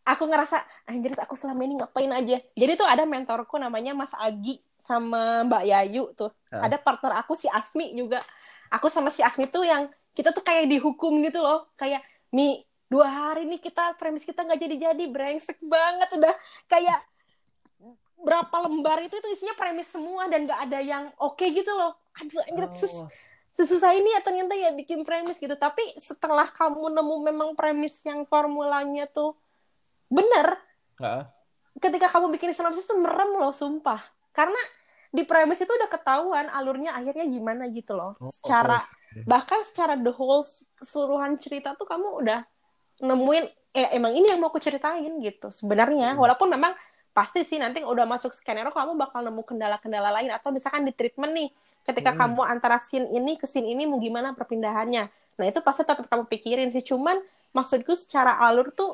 [0.03, 0.57] aku ngerasa
[0.87, 2.37] anjir aku selama ini ngapain aja.
[2.51, 6.31] Jadi tuh ada mentorku namanya Mas Agi sama Mbak Yayu tuh.
[6.51, 6.63] Uh.
[6.63, 8.19] ada partner aku si Asmi juga.
[8.67, 11.71] Aku sama si Asmi tuh yang kita tuh kayak dihukum gitu loh.
[11.79, 12.03] Kayak
[12.35, 16.35] mi dua hari nih kita premis kita nggak jadi-jadi brengsek banget udah.
[16.67, 16.99] Kayak
[18.17, 21.93] berapa lembar itu itu isinya premis semua dan nggak ada yang oke okay gitu loh
[22.17, 22.73] aduh anjir oh.
[22.73, 22.93] sus
[23.53, 28.25] sesusah ini ya ternyata ya bikin premis gitu tapi setelah kamu nemu memang premis yang
[28.25, 29.33] formulanya tuh
[30.09, 30.57] bener
[31.01, 31.25] uh.
[31.81, 34.01] ketika kamu bikin sinopsis tuh merem loh sumpah
[34.33, 34.61] karena
[35.09, 39.25] di premis itu udah ketahuan alurnya akhirnya gimana gitu loh oh, secara okay.
[39.25, 40.45] bahkan secara the whole
[40.77, 42.39] keseluruhan cerita tuh kamu udah
[43.01, 43.45] nemuin
[43.77, 46.21] eh emang ini yang mau aku ceritain gitu sebenarnya hmm.
[46.21, 46.73] walaupun memang
[47.17, 51.33] pasti sih nanti udah masuk skenario kamu bakal nemu kendala-kendala lain atau misalkan di treatment
[51.33, 51.49] nih
[51.81, 52.19] ketika hmm.
[52.21, 55.09] kamu antara scene ini ke scene ini mau gimana perpindahannya.
[55.09, 56.85] Nah itu pasti tetap kamu pikirin sih.
[56.85, 57.17] Cuman
[57.57, 58.93] maksudku secara alur tuh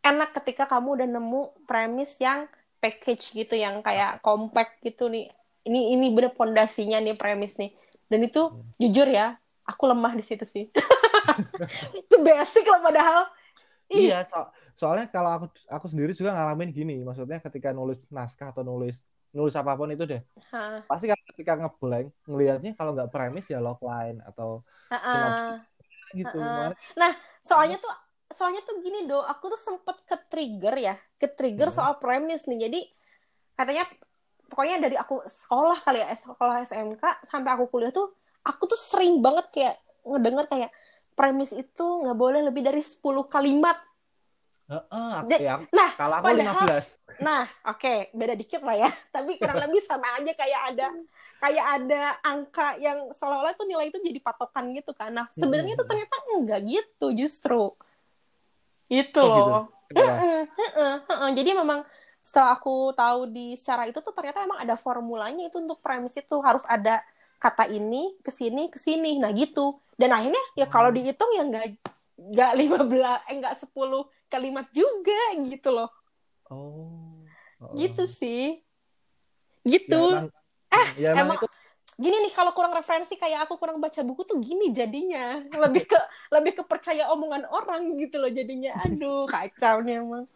[0.00, 2.48] enak ketika kamu udah nemu premis yang
[2.80, 5.28] package gitu yang kayak compact gitu nih.
[5.68, 7.76] Ini ini bener pondasinya nih premis nih.
[8.08, 8.80] Dan itu hmm.
[8.80, 9.36] jujur ya
[9.68, 10.70] aku lemah di situ sih.
[12.06, 13.22] Itu basic lah padahal.
[13.90, 18.60] Iya so soalnya kalau aku aku sendiri juga ngalamin gini maksudnya ketika nulis naskah atau
[18.60, 19.00] nulis
[19.32, 20.84] nulis apa pun itu deh ha.
[20.84, 25.16] pasti kan ketika ngeblank ngelihatnya kalau nggak premis ya logline atau ha -ha.
[26.12, 26.76] gitu ha -ha.
[26.96, 27.92] nah soalnya tuh
[28.32, 31.76] soalnya tuh gini do aku tuh sempet ke trigger ya ke trigger hmm.
[31.76, 32.80] soal premis nih jadi
[33.56, 33.84] katanya
[34.52, 38.12] pokoknya dari aku sekolah kali ya sekolah SMK sampai aku kuliah tuh
[38.44, 40.70] aku tuh sering banget kayak ngedenger kayak
[41.16, 43.78] premis itu nggak boleh lebih dari 10 kalimat
[44.66, 45.62] Uh, uh, ya.
[45.70, 46.98] Nah, kalau aku padahal, 15.
[47.16, 48.90] Nah, oke, okay, beda dikit lah ya.
[49.14, 50.86] Tapi kurang lebih sama aja kayak ada
[51.38, 55.14] kayak ada angka yang seolah-olah tuh nilai itu jadi patokan gitu kan.
[55.14, 55.80] Nah, sebenarnya hmm.
[55.80, 57.62] tuh ternyata enggak gitu justru.
[58.90, 59.64] Itu oh, loh.
[59.86, 60.02] Gitu?
[61.38, 61.86] Jadi memang
[62.18, 66.36] setelah aku tahu di secara itu tuh ternyata emang ada formulanya itu untuk premis itu
[66.42, 67.06] harus ada
[67.38, 69.22] kata ini ke sini ke sini.
[69.22, 69.78] Nah, gitu.
[69.94, 70.98] Dan akhirnya ya kalau hmm.
[71.00, 71.64] dihitung ya enggak
[72.18, 75.90] enggak 15 eh enggak 10 kalimat juga gitu loh.
[76.50, 77.22] Oh.
[77.62, 77.72] oh.
[77.74, 78.60] Gitu sih.
[79.66, 80.02] Gitu.
[80.02, 80.28] Ya, emang,
[80.72, 81.48] eh, ya, emang, emang itu
[81.96, 85.96] gini nih kalau kurang referensi kayak aku kurang baca buku tuh gini jadinya lebih ke
[86.36, 90.28] lebih ke percaya omongan orang gitu loh jadinya aduh kacau nih emang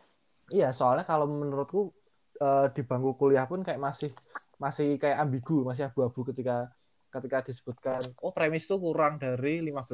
[0.48, 1.92] iya soalnya kalau menurutku
[2.40, 4.08] uh, di bangku kuliah pun kayak masih
[4.56, 6.72] masih kayak ambigu masih abu-abu ketika
[7.12, 9.84] ketika disebutkan oh premis tuh kurang dari 15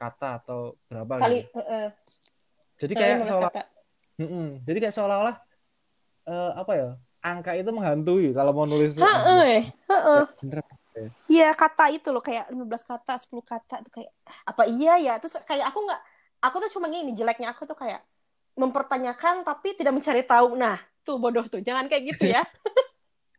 [0.00, 1.60] kata atau berapa kali gitu.
[1.60, 1.92] uh,
[2.80, 3.52] jadi kayak seolah
[4.18, 5.36] mm -mm, jadi kayak seolah-olah
[6.28, 6.88] uh, apa ya
[7.24, 10.24] angka itu menghantui kalau mau nulis heeh heeh
[11.26, 14.14] Iya kata itu loh kayak 15 kata, 10 kata tuh kayak
[14.46, 15.18] apa iya ya?
[15.18, 16.00] Terus kayak aku nggak
[16.38, 17.98] aku tuh cuma gini jeleknya aku tuh kayak
[18.54, 20.54] mempertanyakan tapi tidak mencari tahu.
[20.54, 21.58] Nah, tuh bodoh tuh.
[21.58, 22.46] Jangan kayak gitu ya.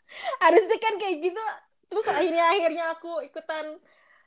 [0.43, 1.43] Harusnya kan kayak gitu.
[1.87, 3.79] Terus akhirnya akhirnya aku ikutan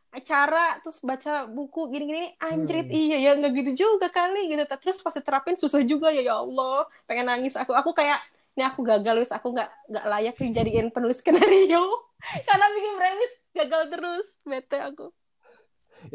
[0.09, 2.89] acara terus baca buku gini-gini anjrit.
[2.89, 2.97] Hmm.
[2.97, 4.65] iya ya nggak gitu juga kali gitu.
[4.65, 7.55] Terus pas terapin susah juga ya ya Allah pengen nangis.
[7.57, 8.19] Aku aku kayak
[8.57, 11.85] ini aku gagal wis aku nggak nggak layak dijadiin penulis skenario.
[12.49, 15.07] Karena bikin premis gagal terus bete aku.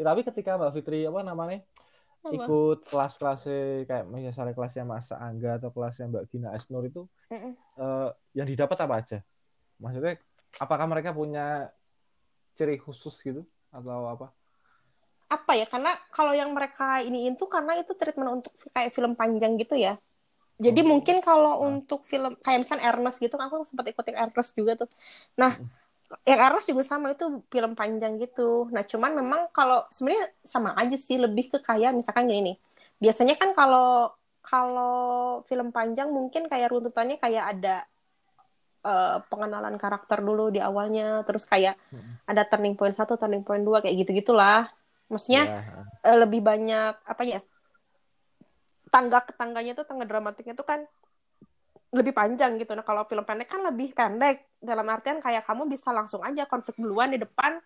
[0.00, 1.60] Ya, tapi ketika mbak Fitri apa namanya
[2.24, 2.32] apa?
[2.32, 3.44] ikut kelas-kelas
[3.84, 7.52] kayak misalnya kelasnya Mas Angga atau kelasnya Mbak Gina Esnur itu mm -mm.
[7.76, 9.18] Uh, yang didapat apa aja?
[9.76, 10.16] Maksudnya
[10.56, 11.68] apakah mereka punya
[12.56, 14.26] ciri khusus gitu atau apa
[15.26, 19.58] apa ya karena kalau yang mereka ini itu karena itu treatment untuk kayak film panjang
[19.58, 19.98] gitu ya
[20.54, 20.88] jadi hmm.
[20.88, 21.66] mungkin kalau nah.
[21.66, 24.90] untuk film kayak misalnya Ernest gitu aku sempat ikutin Ernest juga tuh.
[25.34, 26.22] Nah, hmm.
[26.30, 28.70] yang Ernest juga sama itu film panjang gitu.
[28.70, 32.56] Nah, cuman memang kalau sebenarnya sama aja sih lebih ke kayak misalkan gini nih.
[33.02, 37.82] Biasanya kan kalau kalau film panjang mungkin kayak runtutannya kayak ada
[38.84, 42.28] uh, pengenalan karakter dulu di awalnya, terus kayak hmm.
[42.28, 44.70] ada turning point satu, turning point dua kayak gitu gitulah.
[45.08, 46.06] Maksudnya yeah.
[46.06, 47.40] uh, lebih banyak apa ya?
[48.94, 50.86] tangga ke tangganya tuh tangga dramatiknya tuh kan
[51.90, 52.78] lebih panjang gitu.
[52.78, 54.46] Nah, kalau film pendek kan lebih pendek.
[54.62, 57.58] Dalam artian kayak kamu bisa langsung aja konflik duluan di depan,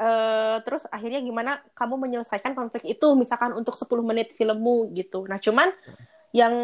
[0.00, 5.40] uh, terus akhirnya gimana kamu menyelesaikan konflik itu misalkan untuk 10 menit filmmu gitu nah
[5.40, 5.72] cuman
[6.34, 6.54] yang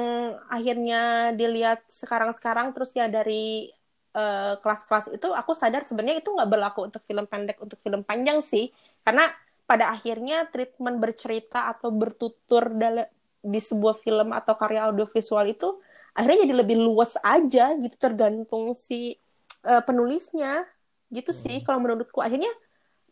[0.52, 3.72] akhirnya dilihat sekarang-sekarang terus ya dari
[4.12, 8.44] kelas kelas-kelas itu aku sadar sebenarnya itu nggak berlaku untuk film pendek untuk film panjang
[8.44, 8.68] sih.
[9.00, 9.28] Karena
[9.64, 13.08] pada akhirnya treatment bercerita atau bertutur dalam
[13.42, 15.82] di sebuah film atau karya audiovisual itu
[16.14, 19.18] akhirnya jadi lebih luas aja gitu tergantung si
[19.66, 20.62] uh, penulisnya
[21.10, 21.40] gitu hmm.
[21.40, 22.20] sih kalau menurutku.
[22.20, 22.52] Akhirnya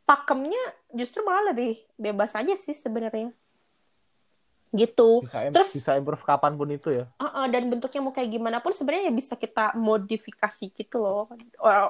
[0.05, 0.61] pakemnya
[0.93, 3.33] justru malah lebih bebas aja sih sebenarnya
[4.71, 5.27] gitu.
[5.27, 7.05] Bisa, terus bisa improve kapan pun itu ya.
[7.19, 11.27] Uh -uh, dan bentuknya mau kayak gimana pun sebenarnya ya bisa kita modifikasi gitu loh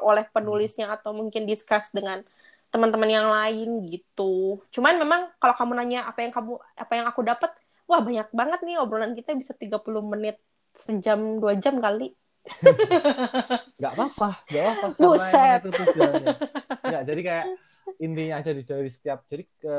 [0.05, 0.97] oleh penulisnya hmm.
[0.97, 2.25] atau mungkin discuss dengan
[2.73, 4.65] teman-teman yang lain gitu.
[4.73, 7.51] Cuman memang kalau kamu nanya apa yang kamu apa yang aku dapat
[7.85, 10.39] wah banyak banget nih obrolan kita bisa 30 menit
[10.73, 12.15] sejam dua jam kali.
[13.79, 14.87] Nggak apa-apa nggak apa-apa.
[15.03, 15.61] Buset.
[16.81, 17.47] nggak jadi kayak
[17.99, 19.77] intinya aja di dari setiap jadi ke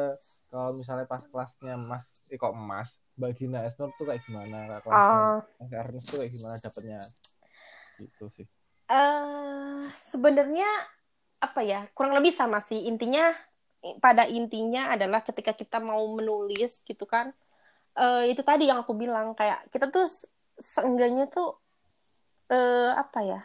[0.52, 4.82] kalau misalnya pas kelasnya mas eh kok emas mbak Gina Esnur tuh kayak gimana?
[4.82, 7.00] Kelasnya uh, Ernest tuh kayak gimana dapetnya
[8.02, 8.48] itu sih.
[8.92, 10.68] Uh, sebenarnya
[11.40, 12.90] apa ya kurang lebih sama sih.
[12.90, 13.32] Intinya
[13.98, 17.34] pada intinya adalah ketika kita mau menulis gitu kan
[17.98, 20.06] uh, itu tadi yang aku bilang kayak kita tuh
[20.62, 21.58] seenggaknya tuh
[22.54, 23.42] uh, apa ya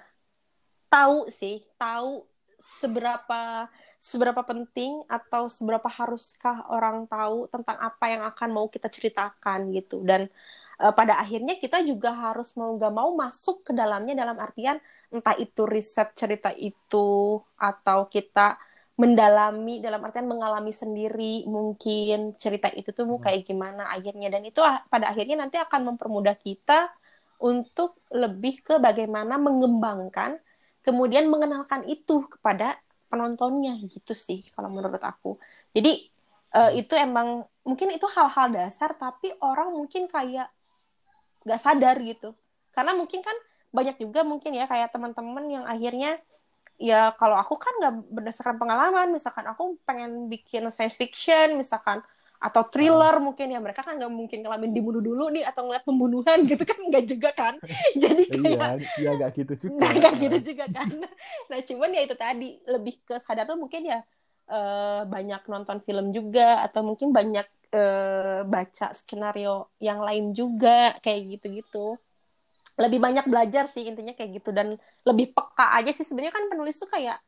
[0.92, 8.48] tahu sih tahu seberapa seberapa penting atau seberapa haruskah orang tahu tentang apa yang akan
[8.52, 10.28] mau kita ceritakan gitu dan
[10.80, 14.76] uh, pada akhirnya kita juga harus mau gak mau masuk ke dalamnya dalam artian
[15.12, 18.60] entah itu riset cerita itu atau kita
[18.96, 23.24] mendalami dalam artian mengalami sendiri mungkin cerita itu tuh mau hmm.
[23.28, 26.88] kayak gimana akhirnya dan itu pada akhirnya nanti akan mempermudah kita
[27.36, 30.40] untuk lebih ke bagaimana mengembangkan
[30.86, 32.78] kemudian mengenalkan itu kepada
[33.10, 35.34] penontonnya gitu sih kalau menurut aku.
[35.74, 36.06] Jadi
[36.54, 40.46] uh, itu emang mungkin itu hal-hal dasar tapi orang mungkin kayak
[41.42, 42.30] gak sadar gitu.
[42.70, 43.34] Karena mungkin kan
[43.74, 46.22] banyak juga mungkin ya kayak teman-teman yang akhirnya
[46.76, 52.04] ya kalau aku kan nggak berdasarkan pengalaman misalkan aku pengen bikin science fiction misalkan
[52.46, 53.22] atau thriller oh.
[53.26, 56.78] mungkin ya mereka kan nggak mungkin ngalamin dibunuh dulu nih atau ngeliat pembunuhan gitu kan
[56.78, 57.54] nggak juga kan?
[58.02, 58.70] Jadi iya, kayak
[59.02, 59.86] iya nggak gitu juga.
[59.90, 60.88] Nggak gitu juga kan?
[61.50, 63.98] Nah cuman ya itu tadi lebih ke sadar tuh mungkin ya
[64.54, 71.42] uh, banyak nonton film juga atau mungkin banyak uh, baca skenario yang lain juga kayak
[71.42, 71.98] gitu-gitu.
[72.78, 76.06] Lebih banyak belajar sih intinya kayak gitu dan lebih peka aja sih.
[76.06, 77.18] Sebenarnya kan penulis tuh kayak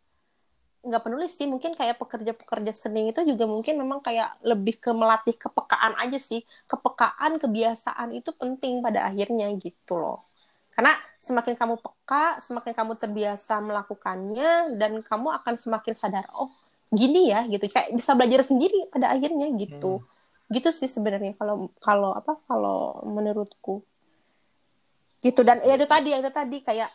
[0.89, 5.37] nggak penulis sih mungkin kayak pekerja-pekerja seni itu juga mungkin memang kayak lebih ke melatih
[5.37, 6.41] kepekaan aja sih.
[6.65, 10.25] Kepekaan kebiasaan itu penting pada akhirnya gitu loh.
[10.73, 16.49] Karena semakin kamu peka semakin kamu terbiasa melakukannya dan kamu akan semakin sadar oh
[16.89, 17.69] gini ya gitu.
[17.69, 20.01] Kayak bisa belajar sendiri pada akhirnya gitu.
[20.01, 20.17] Hmm.
[20.49, 23.85] gitu sih sebenarnya kalau kalau apa kalau menurutku.
[25.21, 26.89] Gitu dan ya itu tadi ya itu tadi kayak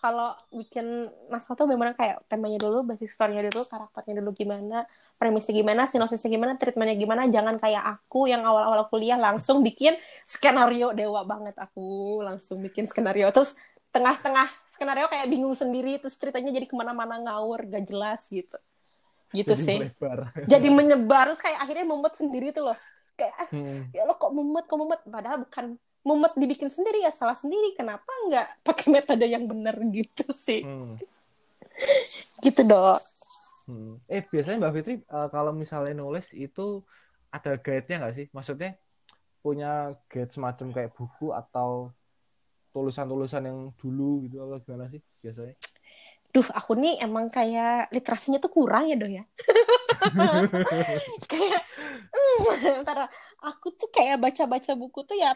[0.00, 4.84] kalau bikin naskah tuh memang kayak temanya dulu basic story-nya dulu karakternya dulu gimana
[5.16, 7.22] premisnya gimana sinopsisnya gimana treatmentnya gimana.
[7.28, 9.96] Jangan kayak aku yang awal-awal kuliah langsung bikin
[10.28, 12.20] skenario dewa banget aku.
[12.20, 13.32] Langsung bikin skenario.
[13.32, 13.56] Terus
[13.90, 18.60] tengah-tengah skenario kayak bingung sendiri terus ceritanya jadi ke mana-mana ngawur gak jelas gitu.
[19.32, 19.78] Gitu jadi sih.
[19.80, 20.18] melebar.
[20.44, 22.78] jadi menyebar terus kayak akhirnya mumet sendiri tuh loh.
[23.16, 23.96] Kayak hmm.
[23.96, 25.00] ya lo kok mumet kok mumet?
[25.08, 30.30] Padahal bukan mumet dibikin sendiri ya salah sendiri kenapa nggak pakai metode yang benar gitu
[30.30, 31.02] sih hmm.
[32.46, 33.02] gitu dok
[33.66, 33.98] hmm.
[34.06, 36.86] eh biasanya mbak Fitri uh, kalau misalnya nulis itu
[37.34, 38.78] ada guide-nya nggak sih maksudnya
[39.42, 41.90] punya guide semacam kayak buku atau
[42.70, 45.58] tulisan-tulisan yang dulu gitu atau gimana sih biasanya
[46.34, 49.24] Duh, aku nih emang kayak literasinya tuh kurang ya, Do ya.
[51.32, 51.60] kayak,
[52.12, 53.00] mm,
[53.40, 55.32] aku tuh kayak baca-baca buku tuh ya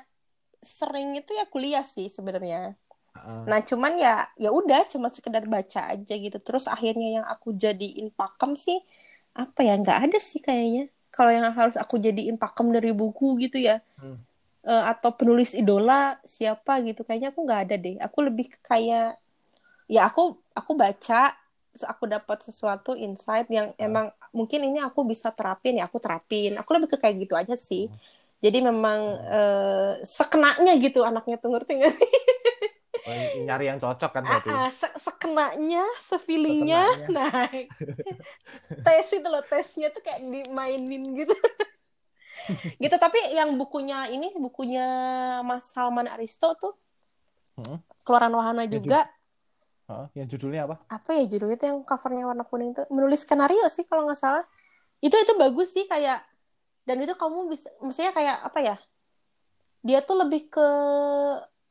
[0.60, 2.76] sering itu ya kuliah sih sebenarnya.
[3.16, 3.44] Uh.
[3.48, 6.38] Nah cuman ya ya udah cuma sekedar baca aja gitu.
[6.38, 8.78] Terus akhirnya yang aku jadiin pakem sih
[9.34, 10.92] apa ya nggak ada sih kayaknya.
[11.10, 13.80] Kalau yang harus aku jadiin pakem dari buku gitu ya.
[13.98, 14.20] Hmm.
[14.60, 17.96] Uh, atau penulis idola siapa gitu kayaknya aku nggak ada deh.
[18.04, 19.16] Aku lebih kayak
[19.90, 21.34] ya aku aku baca
[21.70, 23.80] terus aku dapat sesuatu insight yang uh.
[23.80, 26.60] emang mungkin ini aku bisa terapin ya aku terapin.
[26.60, 27.88] Aku lebih ke kayak gitu aja sih.
[27.88, 32.12] Hmm jadi memang uh, sekenanya gitu anaknya tuh ngerti gak sih?
[33.44, 34.48] Nyari yang cocok kan berarti.
[34.48, 36.84] Uh, se sekenanya, sefeelingnya.
[37.12, 37.48] Nah,
[38.86, 41.34] tes itu loh, tesnya tuh kayak dimainin gitu.
[42.82, 44.86] gitu, tapi yang bukunya ini, bukunya
[45.44, 46.74] Mas Salman Aristo tuh,
[47.60, 47.76] hmm?
[48.04, 49.00] Keluaran Wahana yang juga.
[49.84, 50.06] Huh?
[50.16, 50.76] Yang judulnya apa?
[50.88, 52.86] Apa ya judulnya tuh yang covernya warna kuning tuh?
[52.88, 54.44] Menulis skenario sih kalau nggak salah.
[55.00, 56.20] itu itu bagus sih kayak
[56.90, 58.76] dan itu kamu bisa maksudnya kayak apa ya
[59.86, 60.68] dia tuh lebih ke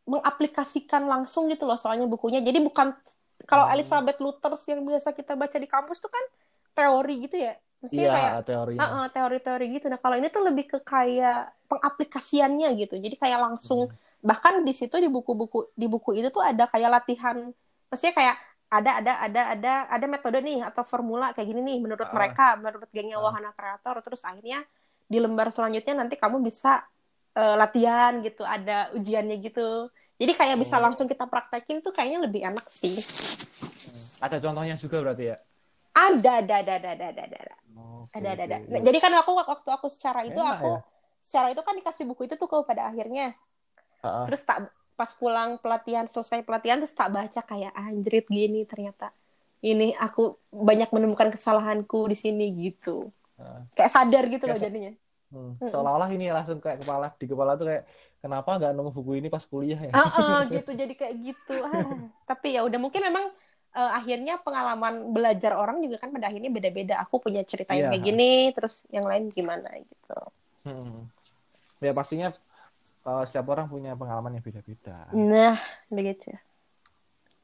[0.07, 2.95] mengaplikasikan langsung gitu loh soalnya bukunya jadi bukan
[3.43, 3.75] kalau hmm.
[3.75, 6.23] Elizabeth Luthers yang biasa kita baca di kampus tuh kan
[6.71, 8.75] teori gitu ya Maksudnya iya, kayak teori.
[8.75, 9.87] Uh, uh, teori-teori gitu.
[9.87, 12.99] Nah, kalau ini tuh lebih ke kayak pengaplikasiannya gitu.
[12.99, 14.19] Jadi kayak langsung hmm.
[14.19, 17.55] bahkan di situ di buku-buku di buku itu tuh ada kayak latihan.
[17.87, 18.35] Maksudnya kayak
[18.69, 22.59] ada ada ada ada ada metode nih atau formula kayak gini nih menurut uh, mereka,
[22.59, 23.23] menurut gengnya uh.
[23.23, 24.61] wahana kreator terus akhirnya
[25.09, 26.85] di lembar selanjutnya nanti kamu bisa
[27.33, 29.89] uh, latihan gitu, ada ujiannya gitu.
[30.21, 30.85] Jadi kayak bisa oh.
[30.85, 33.01] langsung kita praktekin tuh kayaknya lebih enak sih.
[34.21, 35.37] Ada contohnya juga berarti ya?
[35.97, 37.55] Ada, ada, ada, ada, ada, ada, ada.
[38.09, 38.57] Okay, ada, ada, ada.
[38.69, 40.79] Nah, jadi kan aku waktu aku secara itu Enak, aku ya?
[41.23, 43.33] secara itu kan dikasih buku itu tuh pada akhirnya.
[44.05, 44.29] Uh-uh.
[44.29, 49.15] Terus tak pas pulang pelatihan selesai pelatihan terus tak baca kayak anjrit gini ternyata
[49.63, 53.11] ini aku banyak menemukan kesalahanku di sini gitu.
[53.75, 54.93] Kayak sadar gitu kayak loh jadinya.
[55.29, 55.53] Hmm.
[55.53, 57.83] Seolah-olah ini langsung kayak kepala di kepala tuh kayak
[58.17, 59.93] kenapa nggak nemu buku ini pas kuliah ya?
[59.93, 61.55] Uh, uh, gitu jadi kayak gitu.
[61.61, 63.29] Ah, tapi ya udah mungkin memang
[63.77, 66.97] uh, akhirnya pengalaman belajar orang juga kan pada akhirnya beda-beda.
[67.05, 67.91] Aku punya cerita yang yeah.
[67.93, 70.19] kayak gini, terus yang lain gimana gitu.
[70.65, 71.05] Hmm.
[71.77, 72.33] Ya pastinya
[73.05, 75.13] uh, setiap orang punya pengalaman yang beda-beda.
[75.13, 75.61] Nah,
[75.93, 76.33] begitu.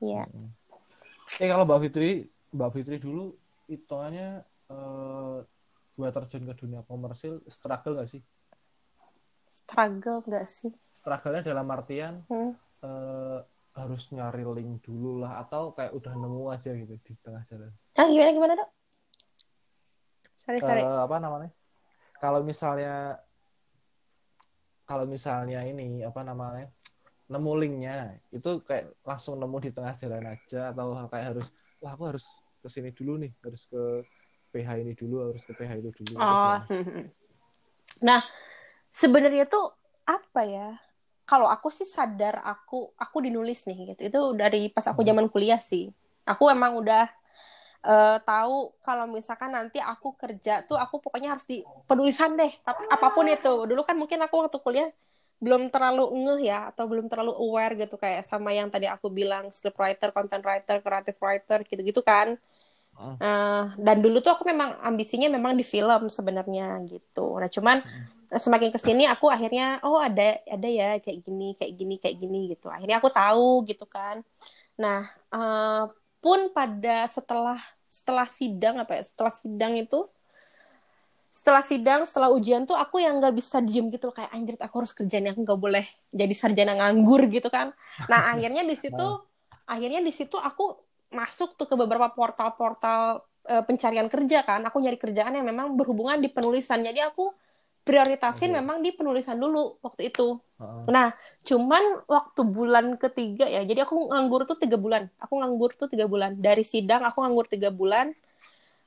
[0.02, 0.26] Iya.
[0.26, 0.52] Hmm.
[1.38, 3.34] Eh kalau Mbak Fitri, Mbak Fitri dulu
[3.70, 5.41] hitungannya uh,
[5.96, 8.22] buat terjun ke dunia komersil struggle gak sih?
[9.48, 10.72] Struggle gak sih?
[11.02, 12.52] Struggle-nya dalam artian hmm.
[12.84, 13.39] uh,
[13.76, 17.72] harus nyari link dulu lah atau kayak udah nemu aja gitu di tengah jalan.
[18.00, 18.70] Ah gimana gimana dok?
[20.39, 20.84] Sorry sorry.
[20.84, 21.52] Uh, apa namanya?
[22.20, 23.20] Kalau misalnya
[24.88, 26.72] kalau misalnya ini apa namanya
[27.26, 31.48] nemu linknya itu kayak langsung nemu di tengah jalan aja atau kayak harus
[31.82, 32.26] wah aku harus
[32.62, 34.06] ke sini dulu nih harus ke
[34.56, 36.16] PH ini dulu harus ke PH itu dulu.
[36.24, 36.60] Oh.
[38.08, 38.20] Nah
[38.91, 39.72] sebenarnya tuh
[40.03, 40.76] apa ya?
[41.26, 45.10] kalau aku sih sadar aku aku dinulis nih gitu itu dari pas aku hmm.
[45.10, 45.89] zaman kuliah sih
[46.22, 47.10] aku emang udah
[47.82, 53.08] uh, tahu kalau misalkan nanti aku kerja tuh aku pokoknya harus di penulisan deh apa
[53.10, 54.89] pun itu dulu kan mungkin aku waktu kuliah
[55.43, 59.51] belum terlalu ngeh ya atau belum terlalu aware gitu kayak sama yang tadi aku bilang
[59.51, 62.39] script writer, content writer, creative writer gitu-gitu kan.
[62.96, 67.36] Uh, dan dulu tuh aku memang ambisinya memang di film sebenarnya gitu.
[67.36, 68.39] Nah cuman hmm.
[68.39, 72.39] semakin ke sini aku akhirnya oh ada ada ya kayak gini kayak gini kayak gini
[72.56, 72.72] gitu.
[72.72, 74.24] Akhirnya aku tahu gitu kan.
[74.80, 75.91] Nah uh,
[76.24, 80.08] pun pada setelah setelah sidang apa ya setelah sidang itu
[81.36, 84.96] setelah sidang setelah ujian tuh aku yang nggak bisa diem gitu kayak anjir aku harus
[84.96, 85.84] kerja nih aku nggak boleh
[86.16, 87.76] jadi sarjana nganggur gitu kan.
[88.08, 89.08] Nah akhirnya di situ
[89.68, 90.84] akhirnya di situ aku
[91.16, 96.20] masuk tuh ke beberapa portal-portal uh, pencarian kerja kan aku nyari kerjaan yang memang berhubungan
[96.20, 97.32] di penulisan jadi aku
[97.86, 98.57] prioritasin okay.
[98.59, 100.41] memang di penulisan dulu waktu itu.
[100.41, 100.89] Uh-huh.
[100.89, 101.13] Nah,
[101.45, 105.05] cuman waktu bulan ketiga ya, jadi aku nganggur tuh tiga bulan.
[105.22, 107.05] Aku nganggur tuh tiga bulan dari sidang.
[107.05, 108.09] Aku nganggur tiga bulan.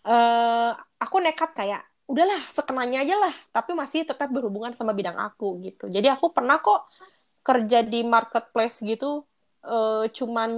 [0.03, 5.63] Uh, aku nekat kayak udahlah sekenanya aja lah, tapi masih tetap berhubungan sama bidang aku
[5.63, 5.87] gitu.
[5.87, 6.89] Jadi aku pernah kok
[7.47, 9.23] kerja di marketplace gitu,
[9.63, 10.51] uh, cuman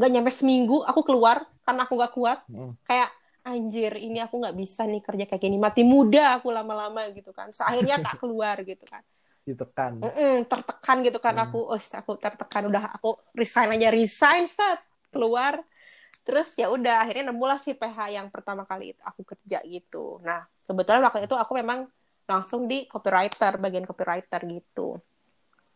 [0.00, 2.38] gak nyampe seminggu aku keluar karena aku gak kuat.
[2.48, 2.72] Uh.
[2.88, 5.56] Kayak anjir ini aku nggak bisa nih kerja kayak gini.
[5.60, 7.52] Mati muda aku lama-lama gitu kan.
[7.52, 9.04] So, akhirnya tak keluar gitu kan.
[9.44, 10.00] Ditekan.
[10.00, 11.44] Mm -mm, tertekan gitu kan hmm.
[11.48, 11.60] aku.
[11.68, 12.62] Oh aku tertekan.
[12.68, 14.80] Udah aku resign aja resign set
[15.12, 15.60] keluar.
[16.20, 20.20] Terus ya udah akhirnya nemulah si PH yang pertama kali itu aku kerja gitu.
[20.20, 21.88] Nah kebetulan waktu itu aku memang
[22.28, 25.00] langsung di copywriter bagian copywriter gitu.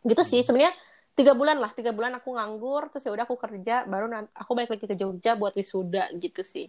[0.04, 0.46] Gitu sih hmm.
[0.46, 0.74] sebenarnya
[1.14, 4.74] tiga bulan lah tiga bulan aku nganggur terus ya udah aku kerja baru aku balik
[4.74, 6.66] lagi ke Jogja buat wisuda gitu sih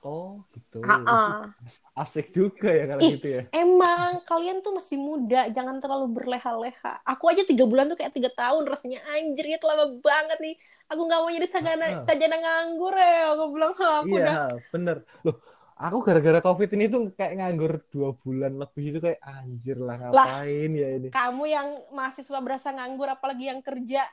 [0.00, 0.80] Oh gitu.
[0.80, 1.52] Ha-ha.
[2.00, 3.42] Asik juga ya kalau gitu ya.
[3.52, 7.04] Emang kalian tuh masih muda, jangan terlalu berleha-leha.
[7.04, 10.56] Aku aja tiga bulan tuh kayak tiga tahun rasanya anjir ya lama banget nih.
[10.90, 13.36] Aku nggak mau jadi sarjana sarjana nganggur ya.
[13.36, 14.48] Aku bilang aku iya, udah.
[14.72, 14.96] bener.
[15.20, 15.36] Loh,
[15.80, 20.70] aku gara-gara covid ini tuh kayak nganggur dua bulan lebih itu kayak anjir lah ngapain
[20.70, 21.08] lah, ya ini.
[21.08, 24.04] Kamu yang mahasiswa berasa nganggur, apalagi yang kerja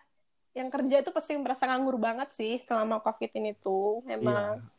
[0.56, 4.64] yang kerja itu pasti merasa nganggur banget sih selama covid ini tuh emang.
[4.64, 4.76] Iya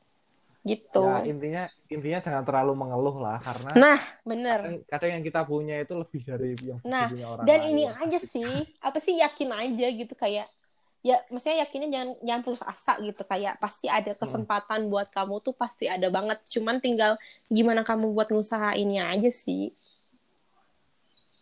[0.66, 5.40] gitu ya intinya intinya jangan terlalu mengeluh lah karena nah bener kadang, kadang yang kita
[5.46, 7.70] punya itu lebih dari yang nah punya orang dan lain.
[7.72, 10.50] ini aja sih apa sih yakin aja gitu kayak
[11.08, 13.22] ya maksudnya yakinnya jangan jangan putus asa gitu.
[13.24, 14.90] Kayak pasti ada kesempatan hmm.
[14.92, 16.38] buat kamu tuh pasti ada banget.
[16.52, 17.16] Cuman tinggal
[17.48, 19.72] gimana kamu buat ngusahainnya aja sih.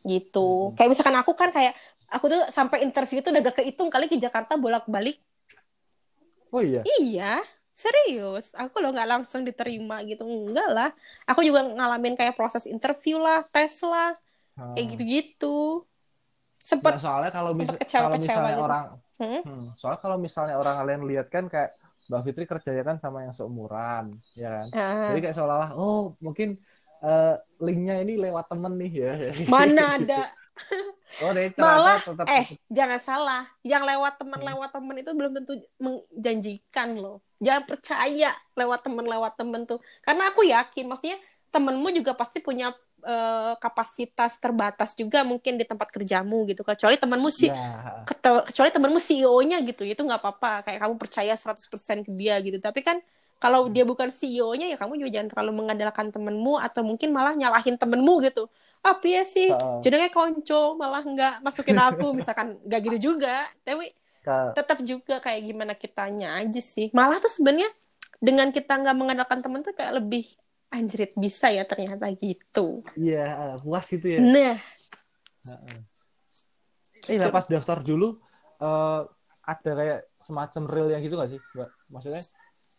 [0.06, 0.48] Gitu.
[0.70, 0.78] Hmm.
[0.78, 1.74] kayak misalkan aku kan kayak
[2.06, 5.18] aku tuh sampai interview tuh udah gak kehitung kali ke Jakarta bolak balik
[6.54, 6.86] oh iya?
[7.02, 7.42] Iya
[7.76, 8.56] serius.
[8.56, 10.24] Aku lo nggak langsung diterima gitu.
[10.24, 10.90] Enggak lah.
[11.28, 14.16] Aku juga ngalamin kayak proses interview lah tes lah.
[14.56, 14.72] Hmm.
[14.72, 15.84] kayak gitu-gitu.
[16.64, 18.64] Sempat soalnya kalau, mis kalau misalnya gitu.
[18.64, 18.84] orang
[19.20, 19.40] hmm?
[19.44, 21.72] Hmm, soalnya kalau misalnya orang kalian lihat kan kayak
[22.06, 24.66] Mbak Fitri kerjanya kan sama yang seumuran ya kan?
[24.70, 25.06] Uh.
[25.12, 26.60] jadi kayak seolah-olah oh mungkin
[27.02, 29.12] uh, linknya ini lewat temen nih ya.
[29.52, 30.22] Mana ada?
[31.22, 31.30] Oh,
[31.62, 32.26] malah tetap...
[32.26, 33.42] eh jangan salah.
[33.62, 34.48] Yang lewat teman hmm.
[34.52, 37.22] lewat teman itu belum tentu menjanjikan loh.
[37.38, 39.78] Jangan percaya lewat teman lewat teman tuh.
[40.02, 41.20] Karena aku yakin maksudnya
[41.54, 42.74] temenmu juga pasti punya
[43.06, 48.04] uh, kapasitas terbatas juga mungkin di tempat kerjamu gitu kecuali temanmu sih ya.
[48.18, 50.66] kecuali temanmu CEO-nya gitu itu nggak apa-apa.
[50.66, 52.58] Kayak kamu percaya 100% ke dia gitu.
[52.58, 52.98] Tapi kan
[53.38, 57.78] kalau dia bukan CEO-nya ya kamu juga jangan terlalu mengandalkan temenmu atau mungkin malah nyalahin
[57.78, 58.50] temenmu gitu.
[58.82, 59.54] Apa ya sih?
[59.54, 59.78] Uh.
[59.80, 62.10] jadinya konco malah nggak masukin aku.
[62.18, 63.46] Misalkan nggak gitu juga.
[63.62, 63.94] Tapi
[64.58, 66.90] tetap juga kayak gimana kitanya aja sih.
[66.90, 67.70] Malah tuh sebenarnya
[68.18, 70.26] dengan kita nggak mengandalkan temen tuh kayak lebih
[70.70, 72.82] anjrit bisa ya ternyata gitu.
[72.98, 74.18] Iya uh, puas gitu ya.
[74.20, 74.56] Nah.
[75.46, 75.78] Uh-uh.
[77.06, 78.18] eh nah, pas daftar dulu
[78.58, 79.06] uh,
[79.46, 81.70] ada kayak semacam real yang gitu gak sih mbak?
[81.86, 82.22] Maksudnya?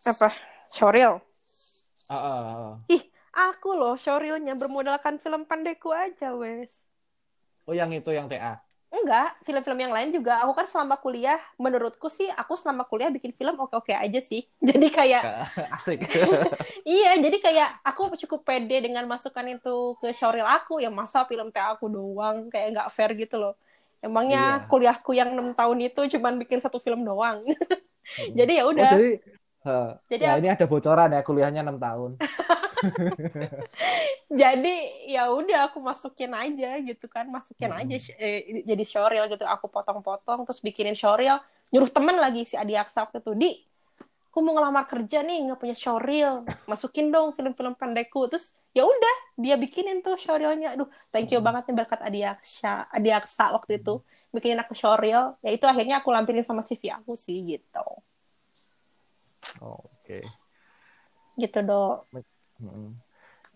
[0.04, 0.30] Apa?
[0.68, 1.24] Showreel?
[2.12, 2.74] Uh, uh, uh.
[2.92, 6.84] ih aku loh showreelnya bermodalkan film pandaiku aja wes.
[7.68, 10.40] Oh yang itu yang TA enggak film-film yang lain juga.
[10.48, 14.48] Aku kan selama kuliah menurutku sih aku selama kuliah bikin film oke-oke aja sih.
[14.68, 15.24] Jadi kayak
[15.78, 16.00] asik.
[16.88, 20.80] Iya jadi kayak aku cukup pede dengan masukan itu ke showreel aku.
[20.80, 23.60] Yang masa film TA aku doang kayak nggak fair gitu loh.
[24.00, 24.68] Emangnya iya.
[24.72, 27.44] kuliahku yang enam tahun itu cuman bikin satu film doang?
[28.40, 28.88] Jadi ya oh, udah.
[28.88, 29.12] oh, jadi
[30.08, 32.24] jadi ya ini ada bocoran ya kuliahnya enam tahun.
[34.42, 34.76] Jadi
[35.10, 37.82] ya udah aku masukin aja gitu kan, masukin hmm.
[37.84, 39.46] aja eh, jadi showreel gitu.
[39.46, 41.42] Aku potong-potong terus bikinin showreel,
[41.74, 43.52] nyuruh temen lagi si Adi Aksa waktu itu di
[44.30, 49.16] aku mau ngelamar kerja nih nggak punya showreel masukin dong film-film pendekku terus ya udah
[49.34, 51.50] dia bikinin tuh showreelnya aduh thank you hmm.
[51.50, 53.98] banget nih berkat Adi Aksa Adi Aksa waktu itu
[54.30, 57.82] bikinin aku showreel ya itu akhirnya aku lampirin sama CV aku sih gitu
[59.62, 60.22] Oh, Oke.
[60.22, 60.24] Okay.
[61.38, 62.04] Gitu dong.
[62.58, 62.98] Hmm.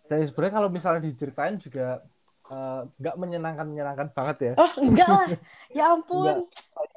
[0.06, 2.04] Saya sebenarnya kalau misalnya diceritain juga
[2.52, 4.54] eh, nggak uh, menyenangkan menyenangkan banget ya.
[4.60, 5.28] Oh enggak lah,
[5.78, 6.45] ya ampun.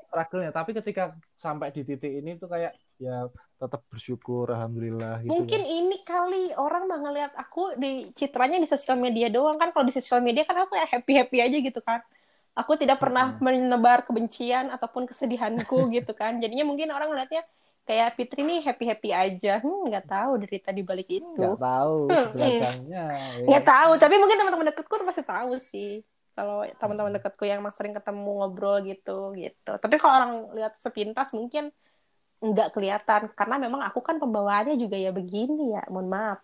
[0.09, 3.27] struggle Tapi ketika sampai di titik ini tuh kayak ya
[3.59, 5.25] tetap bersyukur, alhamdulillah.
[5.25, 5.71] Gitu Mungkin ya.
[5.83, 9.73] ini kali orang mah ngeliat aku di citranya di sosial media doang kan.
[9.73, 12.03] Kalau di sosial media kan aku ya happy happy aja gitu kan.
[12.55, 13.43] Aku tidak pernah hmm.
[13.43, 16.39] menebar kebencian ataupun kesedihanku gitu kan.
[16.39, 17.43] Jadinya mungkin orang ngeliatnya
[17.85, 19.61] kayak Fitri nih happy happy aja.
[19.61, 21.37] Hmm nggak tahu derita di balik itu.
[21.37, 23.45] Nggak tahu hmm, belakangnya ya.
[23.45, 25.93] nggak tahu tapi mungkin teman-teman dekatku pasti tahu sih.
[26.35, 27.19] Kalau teman-teman hmm.
[27.21, 29.73] dekatku yang sering ketemu ngobrol gitu gitu.
[29.79, 31.71] Tapi kalau orang lihat sepintas mungkin
[32.41, 33.31] nggak kelihatan.
[33.37, 36.41] Karena memang aku kan pembawaannya juga ya begini ya mohon maaf.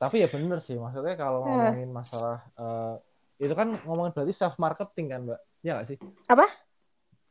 [0.00, 1.50] Tapi ya bener sih maksudnya kalau hmm.
[1.50, 2.94] ngomongin masalah uh,
[3.36, 5.40] itu kan ngomongin berarti self marketing kan mbak?
[5.60, 5.98] Ya nggak sih?
[6.30, 6.46] Apa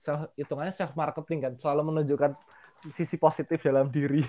[0.06, 2.38] self hitungannya self marketing kan selalu menunjukkan
[2.94, 4.22] sisi positif dalam diri.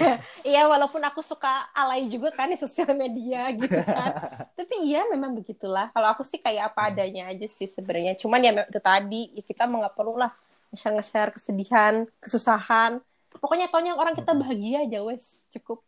[0.46, 4.10] iya walaupun aku suka alay juga kan di sosial media gitu kan.
[4.58, 5.90] Tapi iya memang begitulah.
[5.90, 8.14] Kalau aku sih kayak apa adanya aja sih sebenarnya.
[8.14, 10.30] Cuman ya itu tadi ya kita nggak perlu lah
[10.70, 13.02] nge-share kesedihan, kesusahan.
[13.34, 15.82] Pokoknya taunya orang kita bahagia aja wes cukup.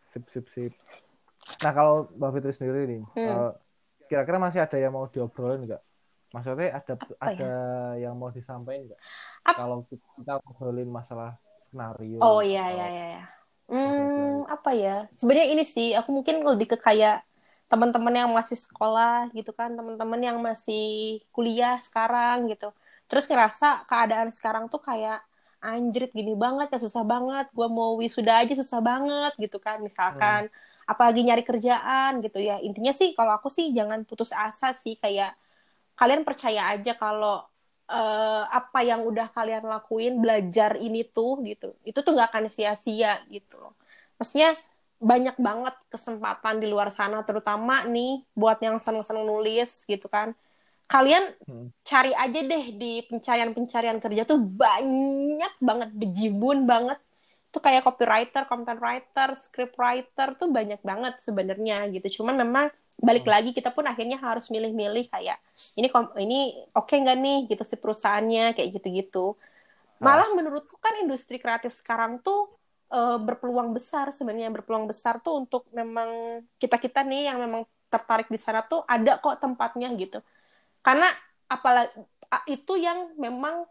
[0.00, 0.72] Sip sip sip.
[1.60, 3.28] Nah kalau Mbak Fitri sendiri nih, hmm.
[3.28, 3.52] uh,
[4.08, 5.82] kira-kira masih ada yang mau diobrolin nggak?
[6.34, 7.50] Maksudnya ada Apa ada ya?
[8.02, 9.00] yang mau disampaikan nggak?
[9.54, 11.38] Kalau kita ngobrolin masalah
[11.70, 12.18] skenario.
[12.18, 13.04] Oh iya iya iya.
[13.14, 13.22] iya.
[13.70, 15.06] Hmm, apa ya?
[15.16, 17.24] Sebenarnya ini sih aku mungkin lebih ke kayak
[17.70, 20.84] teman-teman yang masih sekolah gitu kan, teman-teman yang masih
[21.34, 22.70] kuliah sekarang gitu.
[23.08, 25.22] Terus ngerasa keadaan sekarang tuh kayak
[25.64, 27.46] anjrit gini banget ya susah banget.
[27.56, 30.50] Gua mau wisuda aja susah banget gitu kan misalkan.
[30.50, 30.90] Hmm.
[30.92, 32.60] Apalagi nyari kerjaan gitu ya.
[32.60, 35.32] Intinya sih kalau aku sih jangan putus asa sih kayak
[35.94, 37.42] kalian percaya aja kalau
[37.90, 43.22] uh, apa yang udah kalian lakuin belajar ini tuh gitu itu tuh nggak akan sia-sia
[43.30, 43.74] gitu loh
[44.18, 44.54] maksudnya
[44.98, 50.32] banyak banget kesempatan di luar sana terutama nih buat yang seneng-seneng nulis gitu kan
[50.88, 51.68] kalian hmm.
[51.82, 57.00] cari aja deh di pencarian-pencarian kerja tuh banyak banget bejibun banget
[57.54, 62.18] tuh kayak copywriter, content writer, script writer tuh banyak banget sebenarnya gitu.
[62.18, 62.66] Cuman memang
[63.00, 63.32] balik hmm.
[63.34, 65.38] lagi kita pun akhirnya harus milih-milih kayak
[65.74, 65.88] ini
[66.22, 66.40] ini
[66.72, 69.34] oke okay nggak nih gitu si perusahaannya kayak gitu-gitu
[69.98, 70.36] malah hmm.
[70.38, 72.50] menurutku kan industri kreatif sekarang tuh
[72.94, 78.26] uh, berpeluang besar sebenarnya berpeluang besar tuh untuk memang kita kita nih yang memang tertarik
[78.30, 80.18] di sana tuh ada kok tempatnya gitu
[80.82, 81.06] karena
[81.46, 81.94] apalagi
[82.50, 83.62] itu yang memang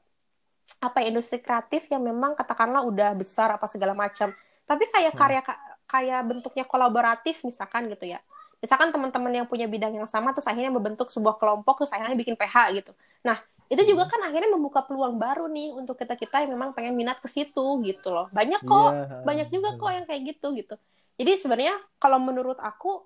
[0.80, 4.32] apa ya, industri kreatif yang memang katakanlah udah besar apa segala macam
[4.64, 5.20] tapi kayak hmm.
[5.20, 5.42] karya
[5.88, 8.24] kayak bentuknya kolaboratif misalkan gitu ya
[8.64, 12.40] misalkan teman-teman yang punya bidang yang sama terus akhirnya membentuk sebuah kelompok terus akhirnya bikin
[12.40, 14.12] PH gitu nah itu juga hmm.
[14.16, 17.84] kan akhirnya membuka peluang baru nih untuk kita kita yang memang pengen minat ke situ
[17.84, 19.24] gitu loh banyak kok yeah.
[19.28, 20.76] banyak juga kok yang kayak gitu gitu
[21.20, 23.04] jadi sebenarnya kalau menurut aku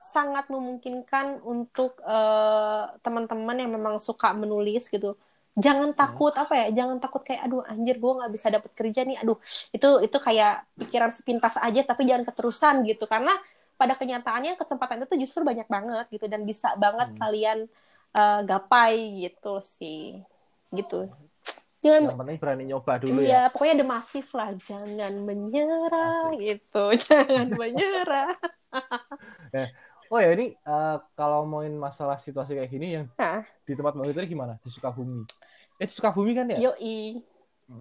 [0.00, 5.16] sangat memungkinkan untuk uh, teman-teman yang memang suka menulis gitu
[5.56, 5.98] jangan hmm.
[5.98, 9.40] takut apa ya jangan takut kayak aduh anjir gue nggak bisa dapet kerja nih aduh
[9.72, 13.32] itu itu kayak pikiran sepintas aja tapi jangan keterusan gitu karena
[13.76, 17.18] pada kenyataannya kesempatan itu justru banyak banget gitu dan bisa banget hmm.
[17.20, 17.58] kalian
[18.16, 20.20] uh, gapai gitu sih
[20.72, 21.12] gitu
[21.84, 26.40] jangan yang penting berani nyoba dulu iya, ya pokoknya ada masif lah jangan menyerah Asik.
[26.40, 28.34] gitu jangan menyerah
[29.60, 29.68] eh,
[30.06, 33.42] Oh ya ini uh, kalau main masalah situasi kayak gini yang Hah?
[33.66, 34.54] di tempat mau itu gimana?
[34.62, 35.26] Di Sukabumi.
[35.82, 36.70] Eh di Sukabumi kan ya?
[36.70, 37.18] Yoi.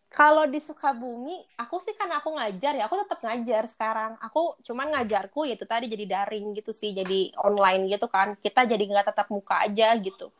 [0.10, 4.18] Kalau di Sukabumi, aku sih kan aku ngajar ya, aku tetap ngajar sekarang.
[4.18, 8.34] Aku cuman ngajarku ya itu tadi jadi daring gitu sih, jadi online gitu kan.
[8.40, 10.34] Kita jadi nggak tetap muka aja gitu.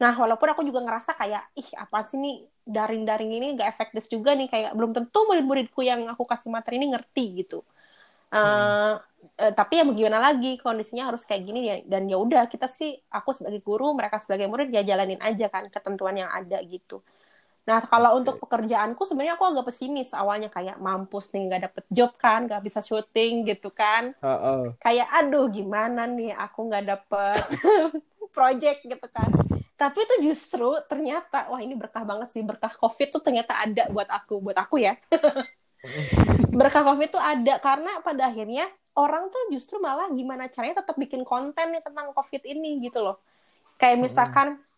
[0.00, 4.36] Nah, walaupun aku juga ngerasa kayak, ih apa sih nih daring-daring ini nggak efektif juga
[4.36, 7.64] nih, kayak belum tentu murid-muridku yang aku kasih materi ini ngerti gitu.
[8.30, 8.94] Uh,
[9.40, 12.94] uh, tapi ya bagaimana lagi kondisinya harus kayak gini ya dan ya udah kita sih
[13.10, 17.02] aku sebagai guru mereka sebagai murid ya jalanin aja kan ketentuan yang ada gitu
[17.68, 18.18] nah kalau okay.
[18.24, 20.10] untuk pekerjaanku sebenarnya aku agak pesimis.
[20.16, 24.16] Awalnya kayak mampus nih nggak dapet job kan nggak bisa syuting gitu kan.
[24.20, 24.62] Uh -uh.
[24.80, 26.32] kayak aduh gimana nih?
[26.34, 27.44] Aku nggak dapet
[28.36, 29.28] project gitu kan.
[29.80, 32.44] Tapi itu justru ternyata wah ini berkah banget sih.
[32.44, 35.00] Berkah covid tuh ternyata ada buat aku buat aku ya.
[36.58, 41.24] Berkah covid itu ada karena pada akhirnya orang tuh justru malah gimana caranya tetap bikin
[41.24, 43.16] konten nih tentang covid ini gitu loh.
[43.80, 44.69] Kayak misalkan hmm.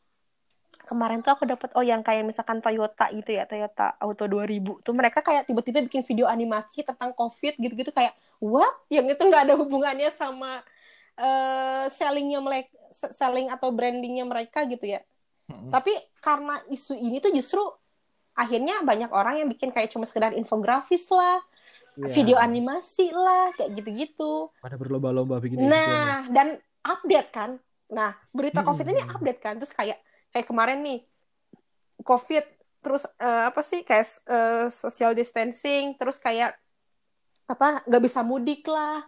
[0.88, 4.94] Kemarin tuh aku dapat oh yang kayak misalkan Toyota gitu ya Toyota Auto 2000 tuh
[4.94, 8.12] mereka kayak tiba-tiba bikin video animasi tentang covid gitu-gitu kayak
[8.42, 8.72] what?
[8.90, 10.62] Yang itu nggak ada hubungannya sama
[11.18, 15.00] uh, sellingnya mereka selling atau brandingnya mereka gitu ya.
[15.42, 15.74] Hmm.
[15.74, 15.90] tapi
[16.22, 17.60] karena isu ini tuh justru
[18.32, 21.42] akhirnya banyak orang yang bikin kayak cuma sekedar infografis lah
[21.98, 22.12] yeah.
[22.12, 24.48] video animasi lah kayak gitu-gitu.
[24.60, 26.48] Pada berlomba-lomba bikin nah gitu, dan
[26.84, 27.50] update kan.
[27.92, 29.54] Nah berita covid ini update kan.
[29.60, 29.98] Terus kayak
[30.32, 31.00] kayak kemarin nih
[32.02, 32.44] covid
[32.82, 36.58] terus uh, apa sih kayak uh, social distancing terus kayak
[37.46, 39.06] apa nggak bisa mudik lah.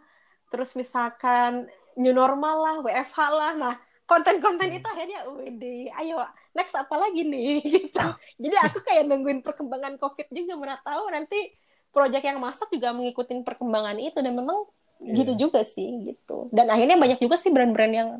[0.52, 1.66] Terus misalkan
[1.98, 3.52] new normal lah WFH lah.
[3.58, 4.78] Nah konten-konten hmm.
[4.78, 6.22] itu akhirnya WD ayo
[6.54, 7.62] next apa lagi nih?
[7.74, 8.06] Gitu.
[8.38, 11.50] Jadi aku kayak nungguin perkembangan covid juga mana tahu nanti
[11.90, 14.18] proyek yang masuk juga mengikuti perkembangan itu.
[14.22, 14.68] Dan memang
[15.02, 15.14] yeah.
[15.18, 16.52] gitu juga sih gitu.
[16.54, 18.10] Dan akhirnya banyak juga sih brand-brand yang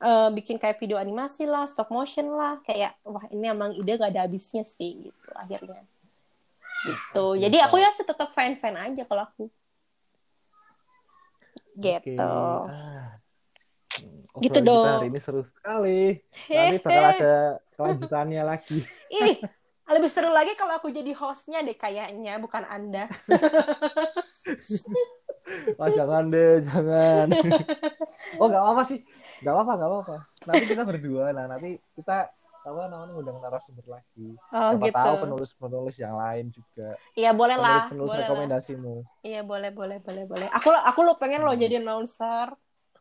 [0.00, 4.12] uh, bikin kayak video animasi lah stop motion lah kayak wah ini emang ide gak
[4.12, 5.84] ada habisnya sih gitu akhirnya
[6.84, 9.44] gitu jadi aku ya tetap fan fan aja kalau aku
[11.80, 12.72] gitu okay.
[12.72, 13.20] ah
[14.38, 14.86] gitu dong.
[14.86, 16.22] hari ini seru sekali.
[16.48, 18.78] Nanti bakal ada kelanjutannya lagi.
[19.20, 19.42] Ih,
[19.90, 23.10] lebih seru lagi kalau aku jadi hostnya deh kayaknya, bukan Anda.
[25.78, 27.26] Wah, jangan deh, jangan.
[28.40, 29.02] oh, gak apa-apa sih.
[29.40, 30.16] Gak apa-apa, gak apa-apa.
[30.48, 32.28] Nanti kita berdua, nah nanti kita
[32.60, 34.36] apa namanya ngundang narasumber lagi.
[34.52, 35.00] Oh, Siapa gitu.
[35.00, 36.88] tahu penulis-penulis yang lain juga.
[37.16, 37.88] Iya, boleh lah.
[37.88, 38.94] Penulis boleh rekomendasimu.
[39.00, 39.24] Lah.
[39.24, 40.48] Iya, boleh, boleh, boleh, boleh.
[40.52, 41.48] Aku aku lo pengen hmm.
[41.48, 42.52] lo jadi announcer.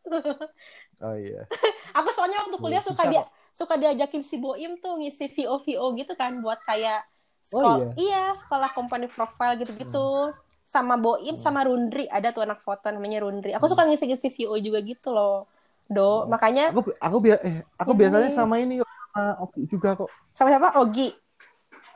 [0.99, 1.47] Oh iya.
[1.97, 3.23] aku soalnya waktu kuliah suka dia
[3.55, 7.07] suka diajakin si Boim tuh ngisi VO VO gitu kan buat kayak
[7.47, 7.91] sekolah oh, iya.
[7.95, 10.27] iya sekolah company profile gitu-gitu.
[10.27, 10.35] Hmm.
[10.67, 11.39] Sama Boim hmm.
[11.39, 13.55] sama Rundri ada tuh anak foto namanya Rundri.
[13.55, 13.71] Aku hmm.
[13.71, 15.47] suka ngisi-ngisi VO juga gitu loh.
[15.89, 16.29] Do, hmm.
[16.29, 17.99] makanya aku aku bi eh, aku ini.
[18.05, 20.09] biasanya sama ini uh, Ogi juga kok.
[20.37, 20.77] Sama siapa?
[20.77, 21.09] Ogi.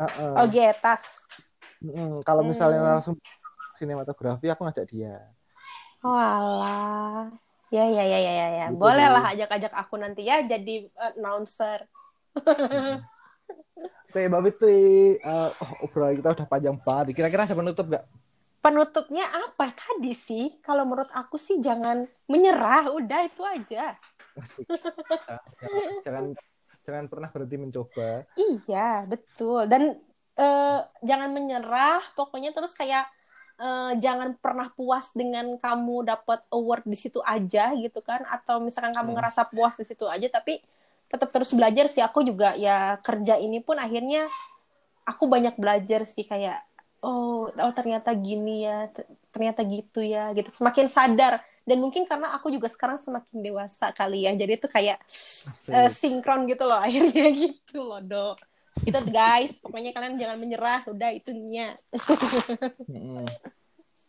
[0.02, 0.34] Uh -uh.
[0.42, 1.30] Ogi Etas.
[1.78, 2.90] Hmm, kalau misalnya hmm.
[2.98, 3.16] langsung
[3.78, 5.22] sinematografi aku ngajak dia.
[6.02, 7.30] Oh alah.
[7.70, 8.48] Ya ya ya ya ya.
[8.50, 8.66] ya.
[8.74, 11.86] Gitu Boleh lah ajak-ajak aku nanti ya jadi announcer.
[14.10, 17.18] Oke, Mbak Fitri, uh, oh, obrolan kita udah panjang banget.
[17.18, 18.06] Kira-kira ada penutup nggak?
[18.64, 20.56] Penutupnya apa tadi sih?
[20.64, 24.00] Kalau menurut aku sih jangan menyerah, udah itu aja.
[26.08, 26.32] jangan
[26.88, 28.24] jangan pernah berhenti mencoba.
[28.40, 29.68] Iya, betul.
[29.68, 30.00] Dan
[30.40, 33.04] uh, jangan menyerah, pokoknya terus kayak
[33.60, 38.96] uh, jangan pernah puas dengan kamu dapat award di situ aja gitu kan atau misalkan
[38.96, 39.18] kamu hmm.
[39.20, 40.64] ngerasa puas di situ aja tapi
[41.12, 44.26] tetap terus belajar sih aku juga ya kerja ini pun akhirnya
[45.06, 46.64] aku banyak belajar sih kayak
[47.04, 48.88] oh oh ternyata gini ya
[49.30, 50.48] ternyata gitu ya gitu.
[50.50, 51.44] Semakin sadar.
[51.64, 54.32] Dan mungkin karena aku juga sekarang semakin dewasa kali ya.
[54.36, 55.00] Jadi itu kayak
[55.72, 58.38] uh, sinkron gitu loh akhirnya gitu loh dok.
[58.84, 60.82] Itu guys pokoknya kalian jangan menyerah.
[60.88, 61.76] Udah itunya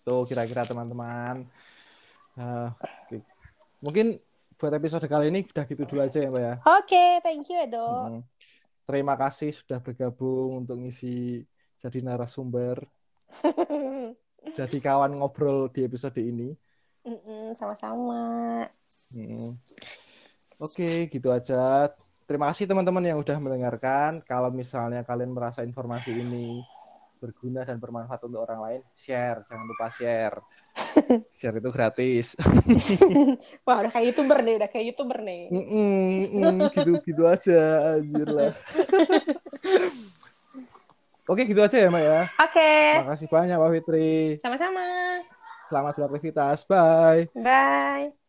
[0.07, 1.49] tuh kira-kira teman-teman.
[2.35, 2.67] Uh,
[3.07, 3.23] okay.
[3.79, 4.19] mungkin
[4.59, 6.55] buat episode kali ini udah gitu dulu aja ya mbak ya?
[6.59, 8.23] Oke okay, thank you Edo hmm.
[8.91, 11.47] terima kasih sudah bergabung untuk ngisi
[11.85, 12.81] jadi narasumber
[14.59, 16.57] jadi kawan ngobrol di episode ini
[17.53, 18.65] sama-sama
[19.13, 19.53] mm.
[20.57, 21.93] oke okay, gitu aja
[22.25, 24.25] terima kasih teman-teman yang udah mendengarkan.
[24.25, 26.65] Kalau misalnya kalian merasa informasi ini
[27.21, 29.41] berguna dan bermanfaat untuk orang lain, share.
[29.49, 30.37] Jangan lupa share.
[31.41, 32.27] share itu gratis.
[33.65, 35.43] Wah, udah kayak youtuber nih, udah kayak youtuber nih.
[35.49, 38.53] Mm -mm, mm, gitu gitu aja, anjir lah.
[41.25, 42.21] Oke, gitu aja ya, Mbak ya.
[42.37, 42.53] Oke.
[42.53, 43.01] Okay.
[43.01, 44.13] Makasih banyak, Mbak Fitri.
[44.45, 44.85] Sama-sama.
[45.73, 46.59] Selamat beraktivitas.
[46.69, 47.33] Bye.
[47.33, 48.24] Bye.